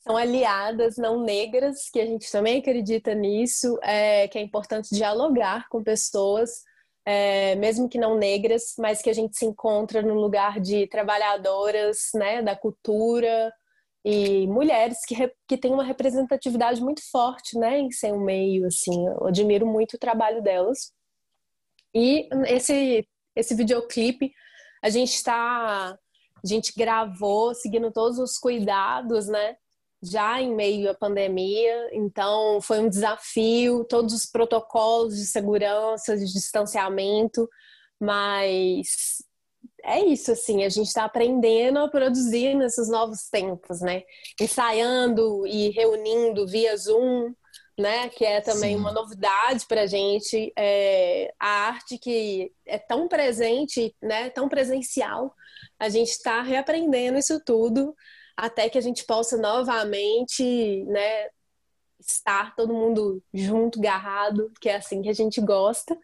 são 0.00 0.16
aliadas 0.16 0.96
não 0.96 1.22
negras, 1.22 1.88
que 1.90 2.00
a 2.00 2.06
gente 2.06 2.30
também 2.30 2.58
acredita 2.58 3.14
nisso, 3.14 3.78
é, 3.82 4.26
que 4.28 4.38
é 4.38 4.42
importante 4.42 4.94
dialogar 4.94 5.68
com 5.68 5.82
pessoas 5.82 6.62
é, 7.04 7.54
mesmo 7.56 7.88
que 7.88 7.98
não 7.98 8.16
negras, 8.16 8.74
mas 8.78 9.02
que 9.02 9.10
a 9.10 9.12
gente 9.12 9.36
se 9.36 9.44
encontra 9.44 10.02
no 10.02 10.14
lugar 10.14 10.60
de 10.60 10.86
trabalhadoras 10.86 12.10
né, 12.14 12.42
da 12.42 12.56
cultura 12.56 13.52
e 14.04 14.46
mulheres 14.48 15.04
que, 15.06 15.14
que 15.46 15.56
têm 15.56 15.72
uma 15.72 15.84
representatividade 15.84 16.80
muito 16.80 17.02
forte 17.10 17.58
né, 17.58 17.78
em 17.78 17.90
seu 17.90 18.18
meio. 18.18 18.66
Assim, 18.66 19.06
eu 19.06 19.26
admiro 19.26 19.66
muito 19.66 19.94
o 19.94 19.98
trabalho 19.98 20.42
delas. 20.42 20.92
E 21.94 22.28
esse, 22.46 23.06
esse 23.36 23.54
videoclipe 23.54 24.32
a 24.82 24.90
gente 24.90 25.14
está. 25.14 25.96
A 26.44 26.46
gente 26.46 26.72
gravou 26.76 27.54
seguindo 27.54 27.92
todos 27.92 28.18
os 28.18 28.36
cuidados, 28.36 29.28
né? 29.28 29.56
já 30.02 30.40
em 30.42 30.52
meio 30.52 30.90
à 30.90 30.94
pandemia, 30.94 31.88
então 31.92 32.60
foi 32.60 32.80
um 32.80 32.88
desafio, 32.88 33.84
todos 33.84 34.12
os 34.12 34.26
protocolos 34.26 35.16
de 35.16 35.24
segurança, 35.24 36.16
de 36.16 36.24
distanciamento, 36.24 37.48
mas 38.00 39.22
é 39.84 40.04
isso, 40.04 40.30
assim, 40.30 40.64
a 40.64 40.68
gente 40.68 40.86
está 40.86 41.04
aprendendo 41.04 41.78
a 41.80 41.88
produzir 41.88 42.54
nesses 42.54 42.88
novos 42.88 43.28
tempos, 43.28 43.80
né? 43.80 44.02
Ensaiando 44.40 45.46
e 45.46 45.70
reunindo 45.70 46.46
via 46.46 46.76
Zoom, 46.76 47.34
né? 47.78 48.08
Que 48.08 48.24
é 48.24 48.40
também 48.40 48.74
Sim. 48.74 48.80
uma 48.80 48.92
novidade 48.92 49.66
para 49.66 49.82
a 49.82 49.86
gente. 49.86 50.52
É, 50.56 51.32
a 51.38 51.66
arte 51.66 51.98
que 51.98 52.52
é 52.64 52.78
tão 52.78 53.08
presente, 53.08 53.94
né? 54.00 54.30
Tão 54.30 54.48
presencial, 54.48 55.34
a 55.78 55.88
gente 55.88 56.10
está 56.10 56.42
reaprendendo 56.42 57.18
isso 57.18 57.40
tudo 57.44 57.94
até 58.36 58.68
que 58.68 58.78
a 58.78 58.82
gente 58.82 59.04
possa 59.04 59.36
novamente, 59.36 60.84
né? 60.84 61.28
Estar 62.00 62.54
todo 62.54 62.74
mundo 62.74 63.22
junto, 63.32 63.80
garrado, 63.80 64.50
que 64.60 64.68
é 64.68 64.76
assim 64.76 65.02
que 65.02 65.08
a 65.08 65.12
gente 65.12 65.40
gosta. 65.40 65.96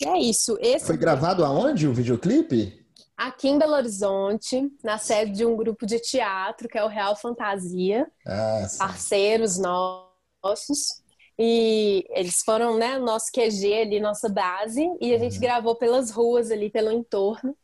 E 0.00 0.08
é 0.08 0.18
isso. 0.18 0.58
Esse 0.60 0.86
Foi 0.86 0.96
gravado 0.96 1.44
aonde 1.44 1.86
o 1.86 1.94
videoclipe? 1.94 2.85
Aqui 3.16 3.48
em 3.48 3.58
Belo 3.58 3.72
Horizonte, 3.72 4.70
na 4.84 4.98
sede 4.98 5.32
de 5.32 5.46
um 5.46 5.56
grupo 5.56 5.86
de 5.86 5.98
teatro, 5.98 6.68
que 6.68 6.76
é 6.76 6.84
o 6.84 6.88
Real 6.88 7.16
Fantasia. 7.16 8.06
Ah, 8.26 8.66
parceiros 8.78 9.56
nossos. 9.56 11.02
E 11.38 12.06
eles 12.10 12.42
foram, 12.44 12.76
né, 12.76 12.98
nosso 12.98 13.26
QG 13.32 13.72
ali, 13.72 14.00
nossa 14.00 14.28
base, 14.28 14.86
e 15.00 15.14
a 15.14 15.18
gente 15.18 15.34
uhum. 15.34 15.40
gravou 15.40 15.76
pelas 15.76 16.10
ruas 16.10 16.50
ali, 16.50 16.68
pelo 16.68 16.92
entorno. 16.92 17.56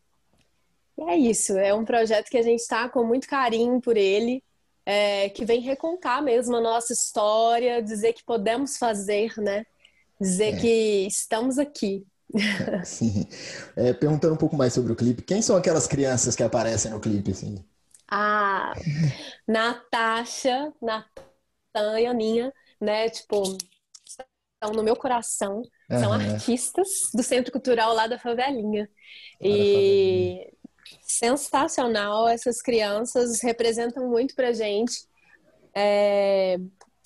E 0.98 1.02
é 1.02 1.16
isso, 1.16 1.56
é 1.58 1.74
um 1.74 1.84
projeto 1.84 2.30
que 2.30 2.38
a 2.38 2.42
gente 2.42 2.60
está 2.60 2.88
com 2.88 3.04
muito 3.04 3.26
carinho 3.26 3.80
por 3.80 3.96
ele, 3.96 4.42
é, 4.84 5.28
que 5.30 5.44
vem 5.44 5.60
recontar 5.60 6.22
mesmo 6.22 6.56
a 6.56 6.60
nossa 6.60 6.92
história, 6.92 7.82
dizer 7.82 8.12
que 8.14 8.24
podemos 8.24 8.76
fazer, 8.76 9.32
né? 9.38 9.64
Dizer 10.20 10.54
é. 10.54 10.60
que 10.60 11.06
estamos 11.06 11.58
aqui. 11.58 12.04
Sim. 12.84 13.26
É, 13.74 13.92
perguntando 13.92 14.34
um 14.34 14.38
pouco 14.38 14.56
mais 14.56 14.72
sobre 14.72 14.92
o 14.92 14.96
clipe, 14.96 15.22
quem 15.22 15.40
são 15.40 15.56
aquelas 15.56 15.86
crianças 15.86 16.36
que 16.36 16.42
aparecem 16.42 16.90
no 16.90 17.00
clipe, 17.00 17.30
assim? 17.30 17.64
Ah, 18.06 18.74
Natasha, 19.48 20.72
Natan 20.80 22.00
e 22.00 22.06
Aninha, 22.06 22.52
né? 22.78 23.08
Tipo, 23.08 23.42
estão 24.62 24.72
no 24.74 24.82
meu 24.82 24.94
coração. 24.94 25.62
São 25.90 26.10
uhum. 26.10 26.32
artistas 26.32 26.88
do 27.14 27.22
Centro 27.22 27.50
Cultural 27.50 27.94
lá 27.94 28.06
da 28.06 28.18
Favelinha. 28.18 28.88
Lá 29.40 29.48
e 29.48 29.50
favelinha. 29.50 30.52
sensacional, 31.02 32.28
essas 32.28 32.60
crianças 32.60 33.42
representam 33.42 34.08
muito 34.08 34.34
pra 34.34 34.52
gente. 34.52 35.06
É, 35.74 36.58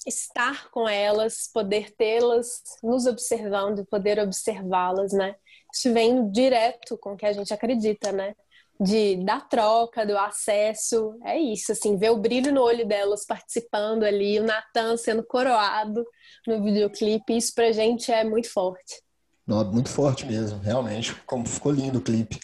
estar 0.07 0.71
com 0.71 0.89
elas, 0.89 1.51
poder 1.53 1.91
tê-las 1.91 2.63
nos 2.83 3.07
observando, 3.07 3.85
poder 3.85 4.19
observá-las, 4.21 5.13
né? 5.13 5.35
Isso 5.75 5.93
vem 5.93 6.31
direto 6.31 6.97
com 6.97 7.13
o 7.13 7.17
que 7.17 7.27
a 7.27 7.33
gente 7.33 7.53
acredita, 7.53 8.13
né? 8.13 8.35
De, 8.79 9.17
da 9.25 9.41
troca, 9.41 10.05
do 10.07 10.17
acesso, 10.19 11.19
é 11.25 11.39
isso, 11.39 11.73
assim, 11.73 11.97
ver 11.97 12.11
o 12.11 12.19
brilho 12.19 12.53
no 12.53 12.61
olho 12.61 12.87
delas 12.87 13.25
participando 13.25 14.05
ali, 14.05 14.39
o 14.39 14.45
Natan 14.45 14.99
sendo 14.99 15.23
coroado 15.23 16.07
no 16.47 16.63
videoclipe, 16.63 17.37
isso 17.37 17.55
pra 17.55 17.73
gente 17.73 18.13
é 18.13 18.23
muito 18.23 18.53
forte. 18.53 19.03
Não, 19.47 19.65
muito 19.65 19.89
forte 19.89 20.27
mesmo, 20.27 20.59
realmente, 20.59 21.15
como 21.27 21.49
ficou 21.49 21.73
lindo 21.73 21.99
o 21.99 22.03
clipe. 22.03 22.39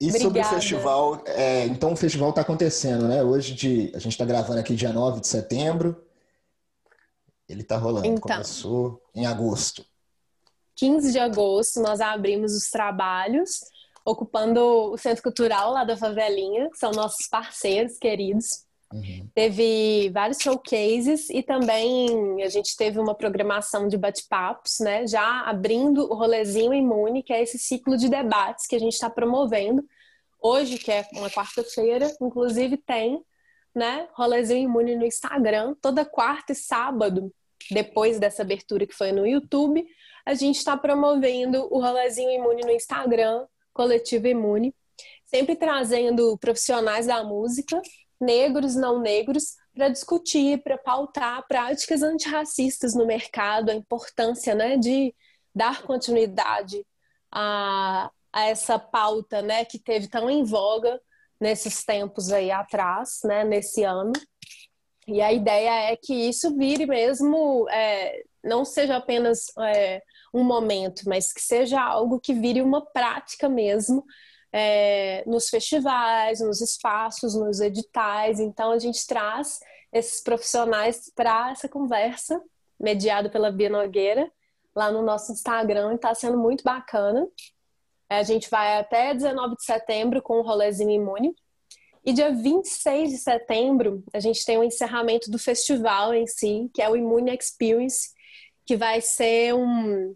E 0.00 0.08
Obrigada. 0.08 0.24
sobre 0.24 0.40
o 0.40 0.44
festival, 0.44 1.24
é, 1.26 1.66
então 1.66 1.92
o 1.92 1.96
festival 1.96 2.30
está 2.30 2.40
acontecendo, 2.40 3.06
né? 3.06 3.22
Hoje 3.22 3.54
de, 3.54 3.92
a 3.94 3.98
gente 3.98 4.12
está 4.12 4.24
gravando 4.24 4.60
aqui 4.60 4.74
dia 4.74 4.92
9 4.92 5.20
de 5.20 5.26
setembro, 5.26 6.05
ele 7.48 7.62
está 7.62 7.76
rolando. 7.76 8.06
Então, 8.06 8.36
Começou 8.36 9.02
em 9.14 9.26
agosto. 9.26 9.84
15 10.76 11.12
de 11.12 11.18
agosto, 11.18 11.80
nós 11.80 12.00
abrimos 12.00 12.52
os 12.52 12.68
trabalhos, 12.68 13.60
ocupando 14.04 14.60
o 14.92 14.98
Centro 14.98 15.22
Cultural 15.22 15.72
lá 15.72 15.84
da 15.84 15.96
Favelinha, 15.96 16.70
que 16.70 16.76
são 16.76 16.90
nossos 16.90 17.26
parceiros 17.28 17.98
queridos. 17.98 18.66
Uhum. 18.92 19.28
Teve 19.34 20.10
vários 20.10 20.38
showcases 20.38 21.28
e 21.30 21.42
também 21.42 22.42
a 22.42 22.48
gente 22.48 22.76
teve 22.76 23.00
uma 23.00 23.14
programação 23.14 23.88
de 23.88 23.96
bate-papos, 23.96 24.78
né? 24.80 25.06
Já 25.06 25.40
abrindo 25.42 26.04
o 26.10 26.14
rolezinho 26.14 26.74
imune, 26.74 27.22
que 27.22 27.32
é 27.32 27.42
esse 27.42 27.58
ciclo 27.58 27.96
de 27.96 28.08
debates 28.08 28.66
que 28.66 28.76
a 28.76 28.78
gente 28.78 28.92
está 28.92 29.10
promovendo. 29.10 29.82
Hoje, 30.40 30.78
que 30.78 30.92
é 30.92 31.04
uma 31.14 31.30
quarta-feira, 31.30 32.14
inclusive 32.20 32.76
tem 32.76 33.24
né? 33.76 34.08
Rolezinho 34.14 34.70
Imune 34.70 34.96
no 34.96 35.04
Instagram, 35.04 35.74
toda 35.82 36.02
quarta 36.02 36.52
e 36.52 36.56
sábado, 36.56 37.30
depois 37.70 38.18
dessa 38.18 38.42
abertura 38.42 38.86
que 38.86 38.94
foi 38.94 39.12
no 39.12 39.26
YouTube, 39.26 39.86
a 40.24 40.34
gente 40.34 40.56
está 40.56 40.76
promovendo 40.76 41.68
o 41.70 41.80
Rolezinho 41.80 42.30
Imune 42.30 42.62
no 42.62 42.70
Instagram, 42.70 43.46
Coletivo 43.72 44.26
Imune, 44.26 44.74
sempre 45.24 45.56
trazendo 45.56 46.36
profissionais 46.38 47.06
da 47.06 47.22
música, 47.22 47.80
negros, 48.20 48.74
não 48.74 49.00
negros, 49.00 49.54
para 49.74 49.88
discutir, 49.88 50.62
para 50.62 50.78
pautar 50.78 51.46
práticas 51.46 52.02
antirracistas 52.02 52.94
no 52.94 53.06
mercado, 53.06 53.70
a 53.70 53.74
importância 53.74 54.54
né, 54.54 54.76
de 54.76 55.14
dar 55.54 55.82
continuidade 55.82 56.84
a, 57.30 58.10
a 58.32 58.44
essa 58.44 58.78
pauta 58.78 59.42
né, 59.42 59.64
que 59.64 59.78
teve 59.78 60.08
tão 60.08 60.30
em 60.30 60.44
voga 60.44 60.98
nesses 61.38 61.84
tempos 61.84 62.32
aí 62.32 62.50
atrás, 62.50 63.20
né, 63.24 63.44
nesse 63.44 63.84
ano. 63.84 64.12
E 65.06 65.22
a 65.22 65.32
ideia 65.32 65.92
é 65.92 65.96
que 65.96 66.12
isso 66.12 66.56
vire 66.56 66.84
mesmo, 66.84 67.68
é, 67.70 68.22
não 68.42 68.64
seja 68.64 68.96
apenas 68.96 69.46
é, 69.60 70.02
um 70.34 70.42
momento, 70.42 71.02
mas 71.08 71.32
que 71.32 71.40
seja 71.40 71.80
algo 71.80 72.20
que 72.20 72.34
vire 72.34 72.60
uma 72.60 72.84
prática 72.84 73.48
mesmo 73.48 74.04
é, 74.52 75.22
nos 75.26 75.48
festivais, 75.48 76.40
nos 76.40 76.60
espaços, 76.60 77.34
nos 77.34 77.60
editais. 77.60 78.40
Então 78.40 78.72
a 78.72 78.78
gente 78.78 79.06
traz 79.06 79.60
esses 79.92 80.22
profissionais 80.22 81.10
para 81.14 81.50
essa 81.50 81.68
conversa, 81.68 82.42
mediado 82.78 83.30
pela 83.30 83.50
Bia 83.50 83.70
Nogueira, 83.70 84.30
lá 84.74 84.90
no 84.90 85.02
nosso 85.02 85.32
Instagram, 85.32 85.94
está 85.94 86.14
sendo 86.14 86.36
muito 86.36 86.62
bacana. 86.64 87.26
A 88.08 88.22
gente 88.22 88.50
vai 88.50 88.78
até 88.78 89.14
19 89.14 89.56
de 89.56 89.64
setembro 89.64 90.22
com 90.22 90.38
o 90.38 90.42
rolezinho 90.42 90.90
imune. 90.90 91.34
E 92.06 92.12
dia 92.12 92.32
26 92.32 93.10
de 93.10 93.18
setembro, 93.18 94.04
a 94.14 94.20
gente 94.20 94.44
tem 94.44 94.56
o 94.56 94.62
encerramento 94.62 95.28
do 95.28 95.40
festival 95.40 96.14
em 96.14 96.24
si, 96.24 96.70
que 96.72 96.80
é 96.80 96.88
o 96.88 96.96
Immune 96.96 97.36
Experience, 97.36 98.10
que 98.64 98.76
vai 98.76 99.00
ser 99.00 99.52
um, 99.54 100.14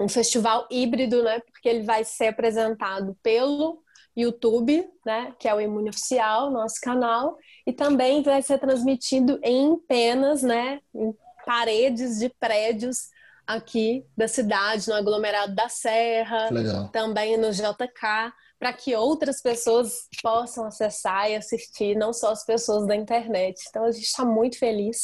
um 0.00 0.08
festival 0.08 0.66
híbrido, 0.68 1.22
né? 1.22 1.38
Porque 1.38 1.68
ele 1.68 1.84
vai 1.84 2.02
ser 2.02 2.26
apresentado 2.26 3.16
pelo 3.22 3.80
YouTube, 4.16 4.84
né? 5.06 5.32
Que 5.38 5.46
é 5.46 5.54
o 5.54 5.60
Imune 5.60 5.90
Oficial, 5.90 6.50
nosso 6.50 6.80
canal, 6.80 7.38
e 7.64 7.72
também 7.72 8.20
vai 8.22 8.42
ser 8.42 8.58
transmitido 8.58 9.38
em 9.44 9.76
penas, 9.76 10.42
né? 10.42 10.80
Em 10.92 11.14
paredes 11.46 12.18
de 12.18 12.28
prédios 12.28 13.10
aqui 13.46 14.04
da 14.16 14.26
cidade, 14.26 14.88
no 14.88 14.94
aglomerado 14.94 15.54
da 15.54 15.68
Serra, 15.68 16.48
Legal. 16.50 16.88
também 16.88 17.36
no 17.36 17.50
JK, 17.52 18.32
para 18.62 18.72
que 18.72 18.94
outras 18.94 19.42
pessoas 19.42 20.06
possam 20.22 20.64
acessar 20.64 21.28
e 21.28 21.34
assistir, 21.34 21.96
não 21.96 22.12
só 22.12 22.30
as 22.30 22.44
pessoas 22.44 22.86
da 22.86 22.94
internet. 22.94 23.60
Então 23.68 23.82
a 23.82 23.90
gente 23.90 24.04
está 24.04 24.24
muito 24.24 24.56
feliz. 24.56 25.02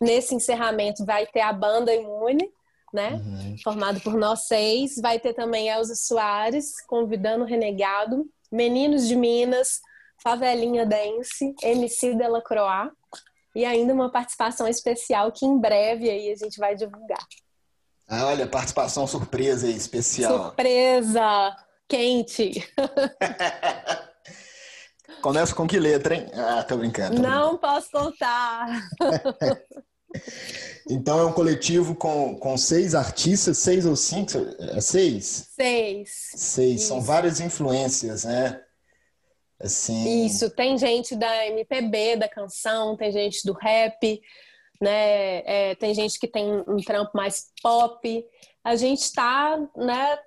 Nesse 0.00 0.34
encerramento 0.34 1.04
vai 1.04 1.26
ter 1.26 1.42
a 1.42 1.52
banda 1.52 1.94
Imune, 1.94 2.50
né? 2.94 3.20
Uhum. 3.22 3.56
Formado 3.62 4.00
por 4.00 4.14
nós 4.14 4.46
seis. 4.46 4.98
Vai 5.02 5.20
ter 5.20 5.34
também 5.34 5.68
Elza 5.68 5.94
Soares, 5.94 6.80
convidando 6.86 7.44
o 7.44 7.46
Renegado, 7.46 8.24
Meninos 8.50 9.06
de 9.06 9.16
Minas, 9.16 9.82
Favelinha 10.22 10.86
Dance, 10.86 11.54
MC 11.62 12.14
Delacroix 12.14 12.90
e 13.54 13.66
ainda 13.66 13.92
uma 13.92 14.10
participação 14.10 14.66
especial 14.66 15.30
que 15.30 15.44
em 15.44 15.58
breve 15.58 16.08
aí 16.08 16.32
a 16.32 16.36
gente 16.36 16.58
vai 16.58 16.74
divulgar. 16.74 17.22
Ah, 18.08 18.28
olha, 18.28 18.46
participação 18.46 19.06
surpresa 19.06 19.66
aí, 19.66 19.76
especial. 19.76 20.44
Surpresa! 20.44 21.54
Quente! 21.88 22.52
Começa 25.20 25.54
com 25.54 25.66
que 25.66 25.78
letra, 25.78 26.14
hein? 26.14 26.26
Ah, 26.34 26.62
tô 26.62 26.76
brincando. 26.76 27.16
Tô 27.16 27.22
Não 27.22 27.56
brincando. 27.56 27.58
posso 27.58 27.90
contar. 27.90 28.66
então 30.88 31.18
é 31.18 31.24
um 31.24 31.32
coletivo 31.32 31.94
com, 31.94 32.38
com 32.38 32.56
seis 32.58 32.94
artistas, 32.94 33.58
seis 33.58 33.86
ou 33.86 33.96
cinco? 33.96 34.32
É 34.76 34.80
seis? 34.80 35.50
Seis. 35.54 36.10
Seis. 36.34 36.80
Isso. 36.80 36.88
São 36.88 37.00
várias 37.00 37.40
influências, 37.40 38.24
né? 38.24 38.60
Assim... 39.60 40.26
Isso, 40.26 40.50
tem 40.50 40.76
gente 40.76 41.16
da 41.16 41.46
MPB, 41.46 42.16
da 42.16 42.28
canção, 42.28 42.96
tem 42.96 43.10
gente 43.10 43.46
do 43.46 43.54
rap, 43.54 44.20
né? 44.80 45.38
É, 45.46 45.74
tem 45.76 45.94
gente 45.94 46.18
que 46.18 46.28
tem 46.28 46.62
um 46.68 46.76
trampo 46.84 47.12
mais 47.14 47.46
pop. 47.62 48.26
A 48.62 48.76
gente 48.76 49.00
está 49.00 49.56
né, 49.76 50.18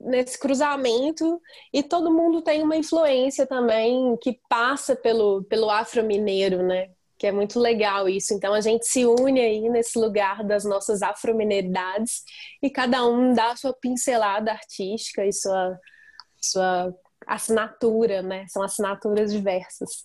nesse 0.00 0.38
cruzamento 0.38 1.40
e 1.72 1.82
todo 1.82 2.12
mundo 2.12 2.42
tem 2.42 2.62
uma 2.62 2.76
influência 2.76 3.46
também 3.46 4.16
que 4.22 4.40
passa 4.48 4.94
pelo, 4.94 5.44
pelo 5.44 5.70
afro-mineiro, 5.70 6.62
né? 6.62 6.90
que 7.18 7.28
é 7.28 7.32
muito 7.32 7.58
legal 7.58 8.08
isso. 8.08 8.34
Então 8.34 8.52
a 8.52 8.60
gente 8.60 8.86
se 8.86 9.06
une 9.06 9.40
aí 9.40 9.68
nesse 9.70 9.98
lugar 9.98 10.44
das 10.44 10.64
nossas 10.64 11.00
afromineridades 11.02 12.22
e 12.62 12.68
cada 12.68 13.06
um 13.06 13.32
dá 13.32 13.52
a 13.52 13.56
sua 13.56 13.72
pincelada 13.72 14.52
artística 14.52 15.24
e 15.24 15.32
sua, 15.32 15.78
sua 16.38 16.94
assinatura, 17.26 18.20
né? 18.20 18.46
São 18.48 18.62
assinaturas 18.62 19.32
diversas. 19.32 20.04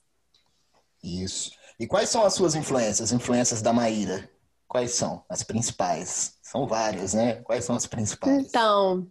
Isso. 1.03 1.51
E 1.79 1.87
quais 1.87 2.09
são 2.09 2.23
as 2.23 2.33
suas 2.33 2.55
influências, 2.55 3.11
influências 3.11 3.61
da 3.61 3.73
Maíra? 3.73 4.29
Quais 4.69 4.91
são 4.91 5.23
as 5.27 5.41
principais? 5.41 6.37
São 6.43 6.67
várias, 6.67 7.15
né? 7.15 7.41
Quais 7.41 7.65
são 7.65 7.75
as 7.75 7.87
principais? 7.87 8.45
Então, 8.45 9.07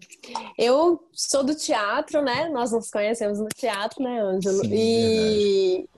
eu 0.57 1.05
sou 1.12 1.42
do 1.42 1.53
teatro, 1.53 2.23
né? 2.23 2.49
Nós 2.49 2.71
nos 2.71 2.88
conhecemos 2.88 3.40
no 3.40 3.49
teatro, 3.49 4.01
né, 4.01 4.21
Ângelo? 4.21 4.61
Sim, 4.61 4.71
e 4.73 5.77
verdade. 5.79 5.88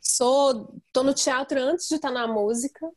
sou 0.00 0.74
tô 0.92 1.04
no 1.04 1.14
teatro 1.14 1.60
antes 1.60 1.88
de 1.88 1.94
estar 1.94 2.10
na 2.10 2.26
música. 2.26 2.90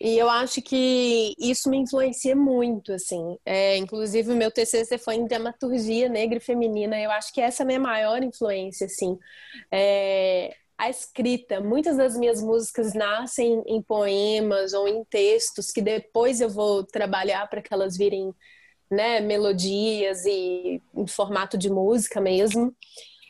E 0.00 0.16
eu 0.16 0.30
acho 0.30 0.62
que 0.62 1.34
isso 1.40 1.68
me 1.70 1.78
influencia 1.78 2.36
muito, 2.36 2.92
assim. 2.92 3.36
É, 3.44 3.76
inclusive, 3.78 4.30
o 4.30 4.36
meu 4.36 4.52
TCC 4.52 4.96
foi 4.96 5.16
em 5.16 5.26
dramaturgia 5.26 6.08
negra 6.08 6.38
e 6.38 6.40
feminina. 6.40 7.00
Eu 7.00 7.10
acho 7.10 7.32
que 7.32 7.40
essa 7.40 7.62
é 7.62 7.64
a 7.64 7.66
minha 7.66 7.80
maior 7.80 8.22
influência, 8.22 8.86
assim. 8.86 9.18
É, 9.72 10.54
a 10.78 10.90
escrita. 10.90 11.60
Muitas 11.60 11.96
das 11.96 12.16
minhas 12.16 12.42
músicas 12.42 12.94
nascem 12.94 13.62
em 13.66 13.82
poemas 13.82 14.72
ou 14.72 14.86
em 14.86 15.04
textos 15.04 15.70
que 15.70 15.80
depois 15.80 16.40
eu 16.40 16.50
vou 16.50 16.84
trabalhar 16.84 17.48
para 17.48 17.62
que 17.62 17.72
elas 17.72 17.96
virem 17.96 18.34
né, 18.90 19.20
melodias 19.20 20.24
e 20.26 20.82
em 20.94 21.06
formato 21.06 21.56
de 21.56 21.70
música 21.70 22.20
mesmo. 22.20 22.74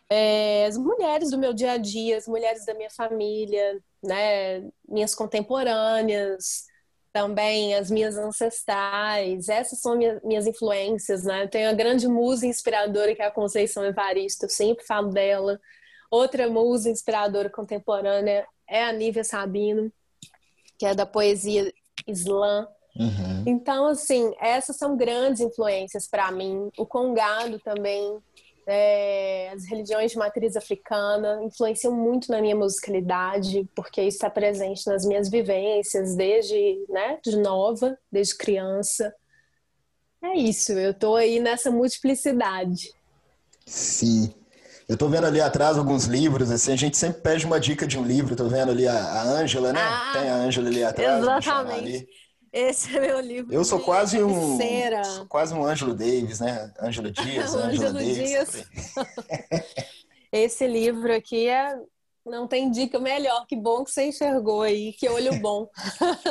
É, 0.08 0.66
as 0.66 0.76
mulheres 0.76 1.30
do 1.30 1.38
meu 1.38 1.52
dia 1.52 1.72
a 1.72 1.76
dia, 1.76 2.16
as 2.16 2.28
mulheres 2.28 2.64
da 2.64 2.74
minha 2.74 2.90
família, 2.90 3.80
né, 4.02 4.62
minhas 4.88 5.14
contemporâneas, 5.14 6.64
também 7.12 7.74
as 7.74 7.90
minhas 7.90 8.16
ancestrais, 8.16 9.48
essas 9.48 9.80
são 9.80 9.96
minhas, 9.96 10.22
minhas 10.22 10.46
influências, 10.46 11.24
né? 11.24 11.44
Eu 11.44 11.48
tenho 11.48 11.70
a 11.70 11.72
grande 11.72 12.06
musa 12.06 12.46
inspiradora 12.46 13.14
que 13.14 13.22
é 13.22 13.26
a 13.26 13.30
Conceição 13.30 13.84
Evaristo, 13.84 14.44
eu 14.44 14.50
sempre 14.50 14.84
falo 14.84 15.08
dela. 15.08 15.58
Outra 16.10 16.48
musa 16.48 16.90
inspiradora 16.90 17.50
contemporânea 17.50 18.46
é 18.68 18.84
a 18.84 18.92
Nívia 18.92 19.24
Sabino, 19.24 19.92
que 20.78 20.86
é 20.86 20.94
da 20.94 21.06
poesia 21.06 21.72
slam. 22.06 22.68
Uhum. 22.98 23.44
Então, 23.46 23.86
assim, 23.88 24.34
essas 24.40 24.76
são 24.76 24.96
grandes 24.96 25.40
influências 25.40 26.08
para 26.08 26.30
mim. 26.30 26.70
O 26.78 26.86
Congado 26.86 27.58
também, 27.60 28.18
é, 28.66 29.50
as 29.54 29.66
religiões 29.66 30.12
de 30.12 30.18
matriz 30.18 30.56
africana 30.56 31.42
influenciam 31.42 31.94
muito 31.94 32.30
na 32.30 32.40
minha 32.40 32.56
musicalidade, 32.56 33.68
porque 33.74 34.00
isso 34.02 34.16
está 34.16 34.30
presente 34.30 34.86
nas 34.86 35.04
minhas 35.04 35.28
vivências 35.28 36.14
desde, 36.14 36.84
né, 36.88 37.18
de 37.22 37.36
nova, 37.36 37.98
desde 38.10 38.36
criança. 38.36 39.14
É 40.22 40.34
isso, 40.34 40.72
eu 40.72 40.92
estou 40.92 41.16
aí 41.16 41.38
nessa 41.38 41.70
multiplicidade. 41.70 42.92
Sim. 43.66 44.34
Eu 44.88 44.96
tô 44.96 45.08
vendo 45.08 45.26
ali 45.26 45.40
atrás 45.40 45.76
alguns 45.76 46.04
livros, 46.04 46.50
assim, 46.50 46.72
a 46.72 46.76
gente 46.76 46.96
sempre 46.96 47.20
pede 47.20 47.44
uma 47.44 47.58
dica 47.58 47.86
de 47.86 47.98
um 47.98 48.04
livro, 48.04 48.36
tô 48.36 48.48
vendo 48.48 48.70
ali 48.70 48.86
a 48.86 49.22
Ângela, 49.22 49.72
né? 49.72 49.80
Ah, 49.80 50.10
Tem 50.12 50.28
a 50.30 50.34
Ângela 50.36 50.68
ali 50.68 50.84
atrás. 50.84 51.22
Exatamente. 51.22 52.08
Esse 52.52 52.96
é 52.96 53.00
meu 53.00 53.20
livro. 53.20 53.52
Eu 53.52 53.64
sou 53.64 53.80
quase 53.80 54.22
um 54.22 54.58
sou 55.04 55.26
quase 55.26 55.52
um 55.52 55.64
Ângelo 55.66 55.92
Davis, 55.92 56.40
né? 56.40 56.72
Ângelo 56.80 57.10
Dias, 57.10 57.52
Ângelo 57.56 57.92
Davis. 57.92 58.64
Esse 60.32 60.66
livro 60.66 61.12
aqui 61.12 61.48
é 61.48 61.76
não 62.24 62.46
tem 62.46 62.70
dica 62.70 62.98
melhor. 62.98 63.44
Que 63.46 63.56
bom 63.56 63.84
que 63.84 63.90
você 63.90 64.06
enxergou 64.06 64.62
aí, 64.62 64.92
que 64.92 65.08
olho 65.08 65.38
bom. 65.40 65.68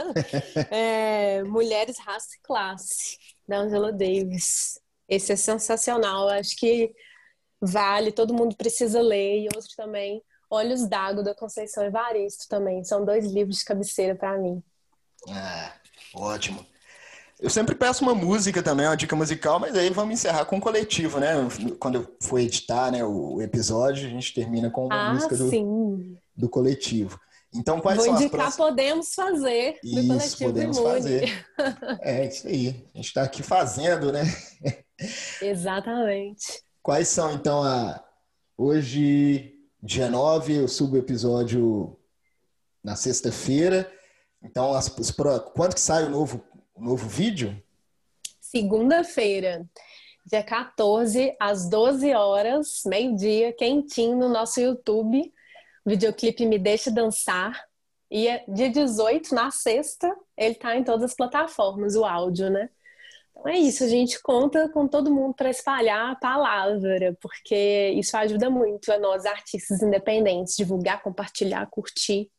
é, 0.72 1.44
Mulheres, 1.44 1.98
Raça 2.00 2.30
e 2.38 2.42
Classe, 2.42 3.18
da 3.48 3.60
Angela 3.60 3.92
Davis. 3.92 4.80
Esse 5.08 5.34
é 5.34 5.36
sensacional. 5.36 6.30
Acho 6.30 6.56
que 6.56 6.92
Vale, 7.66 8.12
todo 8.12 8.34
mundo 8.34 8.56
precisa 8.56 9.02
ler, 9.02 9.42
e 9.42 9.50
outro 9.56 9.76
também, 9.76 10.22
Olhos 10.50 10.88
d'Água, 10.88 11.24
da 11.24 11.34
Conceição 11.34 11.84
Evaristo 11.84 12.48
também. 12.48 12.84
São 12.84 13.04
dois 13.04 13.26
livros 13.26 13.60
de 13.60 13.66
cabeceira 13.66 14.16
para 14.16 14.38
mim. 14.38 14.62
Ah, 15.30 15.74
ótimo. 16.14 16.66
Eu 17.40 17.50
sempre 17.50 17.76
peço 17.76 18.04
uma 18.04 18.16
música 18.16 18.64
também, 18.64 18.86
uma 18.86 18.96
dica 18.96 19.16
musical, 19.16 19.60
mas 19.60 19.76
aí 19.76 19.90
vamos 19.90 20.14
encerrar 20.14 20.46
com 20.46 20.56
um 20.56 20.62
coletivo, 20.62 21.20
né? 21.20 21.34
Quando 21.80 21.96
eu 21.96 22.16
for 22.22 22.40
editar 22.40 22.92
né, 22.92 23.04
o 23.04 23.42
episódio, 23.42 24.08
a 24.08 24.10
gente 24.10 24.34
termina 24.34 24.70
com 24.70 24.86
uma 24.86 25.10
ah, 25.10 25.14
música 25.14 25.36
do, 25.36 25.50
do 26.36 26.48
coletivo. 26.48 27.20
Então, 27.54 27.80
quais 27.80 27.98
Vou 27.98 28.06
são 28.06 28.16
indicar 28.16 28.48
as 28.48 28.56
próximas... 28.56 28.70
Podemos 28.70 29.16
Fazer, 29.16 29.80
do 29.82 29.90
isso, 29.90 30.08
Coletivo 30.08 30.46
Podemos 30.46 30.78
Imune. 30.78 30.94
Fazer. 30.94 31.46
É, 32.02 32.28
isso 32.28 32.48
aí. 32.48 32.68
A 32.94 32.98
gente 32.98 33.08
está 33.08 33.24
aqui 33.24 33.42
fazendo, 33.42 34.12
né? 34.12 34.24
Exatamente. 35.42 36.65
Quais 36.86 37.08
são, 37.08 37.34
então, 37.34 37.64
a. 37.64 38.06
Hoje, 38.56 39.56
dia 39.82 40.08
9, 40.08 40.56
eu 40.56 40.68
subo 40.68 40.94
o 40.94 41.00
episódio 41.00 42.00
na 42.84 42.96
sexta-feira. 42.96 43.92
Então, 44.44 44.72
as, 44.72 44.88
quando 45.56 45.74
que 45.74 45.82
sai 45.82 46.04
o 46.04 46.12
novo, 46.12 46.46
o 46.76 46.84
novo 46.84 47.10
vídeo? 47.10 47.60
Segunda-feira, 48.40 49.66
dia 50.28 50.44
14, 50.44 51.36
às 51.40 51.68
12 51.68 52.14
horas, 52.14 52.84
meio-dia, 52.86 53.52
quentinho 53.52 54.16
no 54.16 54.30
nosso 54.30 54.62
YouTube. 54.62 55.34
O 55.84 55.90
videoclipe 55.90 56.46
Me 56.46 56.60
Deixa 56.60 56.92
Dançar. 56.92 57.68
E 58.12 58.28
é 58.28 58.46
dia 58.48 58.70
18, 58.70 59.34
na 59.34 59.50
sexta, 59.50 60.16
ele 60.38 60.54
tá 60.54 60.78
em 60.78 60.84
todas 60.84 61.06
as 61.06 61.16
plataformas, 61.16 61.96
o 61.96 62.06
áudio, 62.06 62.52
né? 62.52 62.70
Então 63.38 63.52
é 63.52 63.58
isso, 63.60 63.84
a 63.84 63.88
gente 63.88 64.22
conta 64.22 64.70
com 64.70 64.88
todo 64.88 65.14
mundo 65.14 65.34
para 65.36 65.50
espalhar 65.50 66.12
a 66.12 66.16
palavra, 66.16 67.16
porque 67.22 67.92
isso 67.92 68.16
ajuda 68.16 68.50
muito 68.50 68.92
a 68.92 68.98
nós, 68.98 69.26
artistas 69.26 69.82
independentes, 69.82 70.56
divulgar, 70.56 71.04
compartilhar, 71.04 71.68
curtir. 71.68 72.32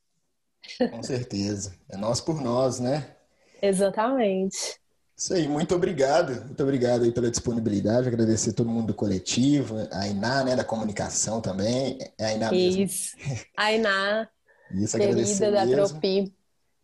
Com 0.91 1.03
certeza. 1.03 1.77
É 1.89 1.97
nós 1.97 2.21
por 2.21 2.41
nós, 2.41 2.81
né? 2.81 3.15
Exatamente. 3.63 4.81
Isso 5.17 5.33
aí, 5.33 5.49
muito 5.49 5.75
obrigado. 5.75 6.45
Muito 6.45 6.63
obrigado 6.63 7.05
aí 7.05 7.13
pela 7.13 7.31
disponibilidade. 7.31 8.09
Agradecer 8.09 8.53
todo 8.53 8.69
mundo 8.69 8.89
do 8.89 8.95
coletivo, 8.95 9.77
a 9.91 10.07
Iná, 10.09 10.45
né, 10.45 10.57
da 10.57 10.65
comunicação 10.65 11.41
também. 11.41 11.99
É 12.19 12.27
a 12.27 12.33
Iná 12.35 12.51
mesmo. 12.51 12.83
Isso. 12.83 13.17
A 13.57 13.73
Iná, 13.73 14.29
Isso, 14.73 14.99
querida 14.99 15.53
da 15.53 15.67
Tropi. 15.67 16.35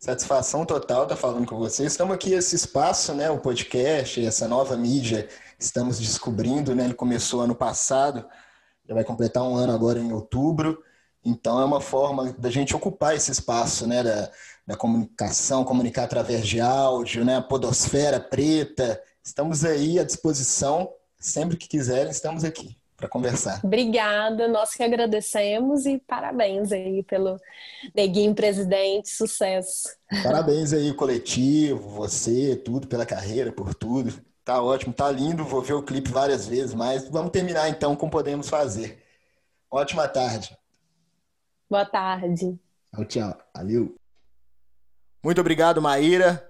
Satisfação 0.04 0.66
total 0.66 1.04
estar 1.04 1.14
falando 1.14 1.46
com 1.46 1.56
vocês. 1.56 1.92
Estamos 1.92 2.12
aqui 2.12 2.32
esse 2.32 2.56
espaço, 2.56 3.14
né, 3.14 3.30
o 3.30 3.38
podcast, 3.38 4.26
essa 4.26 4.48
nova 4.48 4.76
mídia, 4.76 5.28
estamos 5.56 6.00
descobrindo, 6.00 6.74
né? 6.74 6.86
Ele 6.86 6.94
começou 6.94 7.40
ano 7.40 7.54
passado, 7.54 8.28
já 8.84 8.96
vai 8.96 9.04
completar 9.04 9.44
um 9.44 9.54
ano 9.54 9.72
agora 9.72 10.00
em 10.00 10.12
outubro. 10.12 10.82
Então 11.24 11.60
é 11.60 11.64
uma 11.64 11.80
forma 11.80 12.32
da 12.32 12.50
gente 12.50 12.74
ocupar 12.74 13.14
esse 13.14 13.30
espaço, 13.30 13.86
né, 13.86 14.02
da, 14.02 14.28
da 14.66 14.76
comunicação, 14.76 15.64
comunicar 15.64 16.02
através 16.02 16.48
de 16.48 16.60
áudio, 16.60 17.24
né, 17.24 17.36
a 17.36 17.40
podosfera 17.40 18.18
preta. 18.18 19.00
Estamos 19.22 19.64
aí 19.64 20.00
à 20.00 20.04
disposição, 20.04 20.92
sempre 21.16 21.56
que 21.56 21.68
quiserem, 21.68 22.10
estamos 22.10 22.42
aqui 22.42 22.76
para 23.02 23.08
conversar. 23.08 23.60
Obrigada, 23.64 24.46
nós 24.46 24.74
que 24.74 24.82
agradecemos 24.82 25.86
e 25.86 25.98
parabéns 25.98 26.70
aí 26.70 27.02
pelo 27.02 27.40
Neguinho 27.94 28.32
Presidente, 28.32 29.10
sucesso. 29.10 29.88
Parabéns 30.22 30.72
aí, 30.72 30.94
coletivo, 30.94 31.88
você, 31.88 32.54
tudo, 32.54 32.86
pela 32.86 33.04
carreira, 33.04 33.50
por 33.50 33.74
tudo. 33.74 34.14
Tá 34.44 34.62
ótimo, 34.62 34.92
tá 34.92 35.10
lindo, 35.10 35.44
vou 35.44 35.60
ver 35.60 35.74
o 35.74 35.82
clipe 35.82 36.10
várias 36.10 36.46
vezes, 36.46 36.74
mas 36.74 37.08
vamos 37.08 37.32
terminar 37.32 37.68
então 37.68 37.96
com 37.96 38.08
Podemos 38.08 38.48
Fazer. 38.48 39.02
Ótima 39.68 40.06
tarde. 40.06 40.56
Boa 41.68 41.84
tarde. 41.84 42.56
Tchau, 42.94 43.04
tchau. 43.04 43.38
Valeu. 43.54 43.94
Muito 45.24 45.40
obrigado, 45.40 45.80
Maíra. 45.82 46.48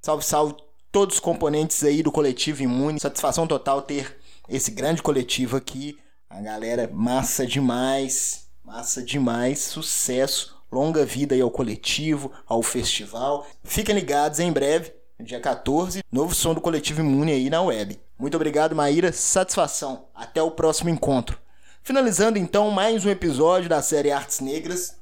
Salve, 0.00 0.24
salve 0.24 0.54
todos 0.90 1.16
os 1.16 1.20
componentes 1.20 1.82
aí 1.84 2.02
do 2.02 2.12
coletivo 2.12 2.62
Imune. 2.62 3.00
Satisfação 3.00 3.46
total 3.46 3.82
ter 3.82 4.19
esse 4.50 4.72
grande 4.72 5.02
coletivo 5.02 5.56
aqui. 5.56 5.96
A 6.28 6.40
galera, 6.40 6.90
massa 6.92 7.46
demais, 7.46 8.48
massa 8.64 9.02
demais, 9.02 9.60
sucesso, 9.60 10.60
longa 10.70 11.04
vida 11.04 11.34
aí 11.34 11.40
ao 11.40 11.50
coletivo, 11.50 12.32
ao 12.46 12.62
festival. 12.62 13.46
Fiquem 13.62 13.94
ligados 13.94 14.40
em 14.40 14.52
breve, 14.52 14.92
dia 15.20 15.40
14, 15.40 16.02
novo 16.10 16.34
som 16.34 16.52
do 16.52 16.60
coletivo 16.60 17.00
Imune 17.00 17.32
aí 17.32 17.48
na 17.48 17.62
web. 17.62 17.98
Muito 18.18 18.34
obrigado, 18.34 18.74
Maíra, 18.74 19.12
satisfação. 19.12 20.06
Até 20.14 20.42
o 20.42 20.50
próximo 20.50 20.90
encontro. 20.90 21.38
Finalizando 21.82 22.38
então 22.38 22.70
mais 22.70 23.04
um 23.04 23.10
episódio 23.10 23.68
da 23.68 23.80
série 23.80 24.10
Artes 24.10 24.40
Negras, 24.40 24.96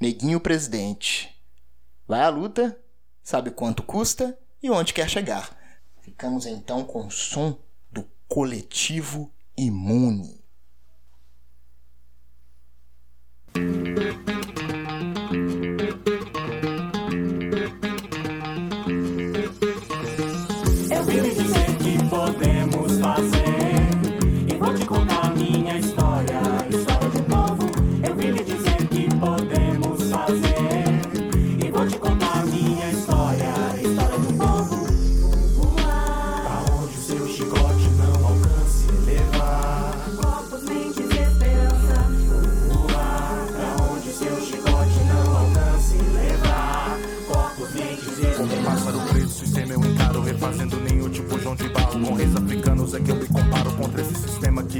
Neguinho 0.00 0.40
Presidente. 0.40 1.34
Vai 2.08 2.22
à 2.22 2.28
luta, 2.28 2.78
sabe 3.22 3.50
quanto 3.50 3.82
custa 3.82 4.38
e 4.62 4.70
onde 4.70 4.94
quer 4.94 5.08
chegar. 5.08 5.54
Ficamos 6.00 6.46
então 6.46 6.84
com 6.84 7.06
o 7.06 7.10
som 7.10 7.58
coletivo 8.28 9.30
imune. 9.56 10.45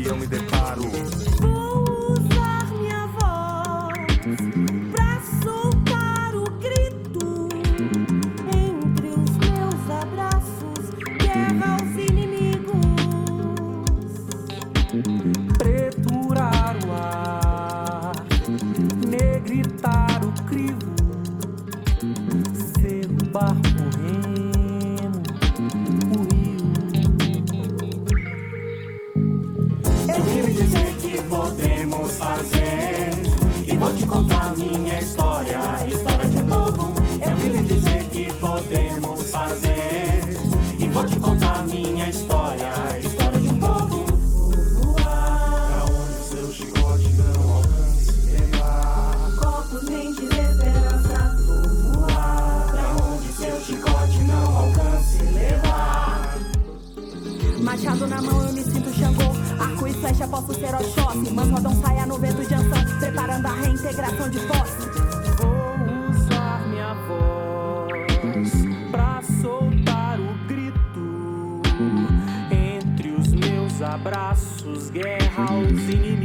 yo 0.07 0.15
mi 0.15 0.27
de 0.27 0.46
flecha, 59.97 60.27
posso 60.29 60.55
ser 60.55 60.75
Oxóssi. 60.75 61.31
Mas 61.33 61.51
rodam 61.51 61.75
saia 61.83 62.07
no 62.07 62.19
vento 62.19 62.45
de 62.47 62.55
anção, 62.55 62.99
preparando 62.99 63.47
a 63.47 63.53
reintegração 63.53 64.29
de 64.29 64.41
posse. 64.41 64.89
Vou 65.39 66.11
usar 66.11 66.67
minha 66.69 66.95
voz 67.07 68.53
pra 68.91 69.23
soltar 69.41 70.19
o 70.21 70.47
grito. 70.47 71.63
Entre 72.51 73.11
os 73.11 73.33
meus 73.33 73.83
abraços, 73.83 74.91
guerra 74.91 75.47
aos 75.51 75.71
inimigos. 75.71 76.16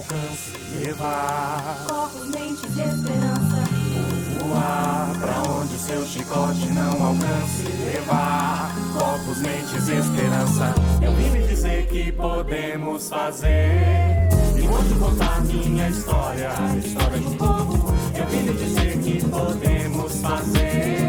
alcance 0.00 0.52
levar. 0.78 1.84
Corpos, 1.86 2.26
mentes 2.28 2.76
e 2.76 2.80
esperança. 2.80 3.64
Voar 4.40 5.12
pra 5.20 5.52
onde 5.52 5.74
o 5.74 5.78
seu 5.78 6.06
chicote 6.06 6.66
não 6.72 7.06
alcance 7.06 7.64
levar. 7.84 8.74
Corpos, 8.98 9.38
mentes 9.38 9.88
e 9.88 9.96
esperança. 9.96 10.74
Eu 11.02 11.12
vim 11.12 11.30
me 11.30 11.46
dizer 11.46 11.86
que 11.86 12.12
podemos 12.12 13.08
fazer. 13.08 14.28
E 14.56 14.62
vou 14.62 15.08
contar 15.08 15.42
minha 15.44 15.88
história, 15.88 16.50
a 16.50 16.76
história 16.76 17.18
de 17.18 17.26
um 17.26 17.36
povo. 17.36 17.94
Eu 18.16 18.26
vim 18.26 18.42
me 18.42 18.54
dizer 18.54 18.98
que 18.98 19.24
podemos 19.28 20.20
fazer. 20.20 20.99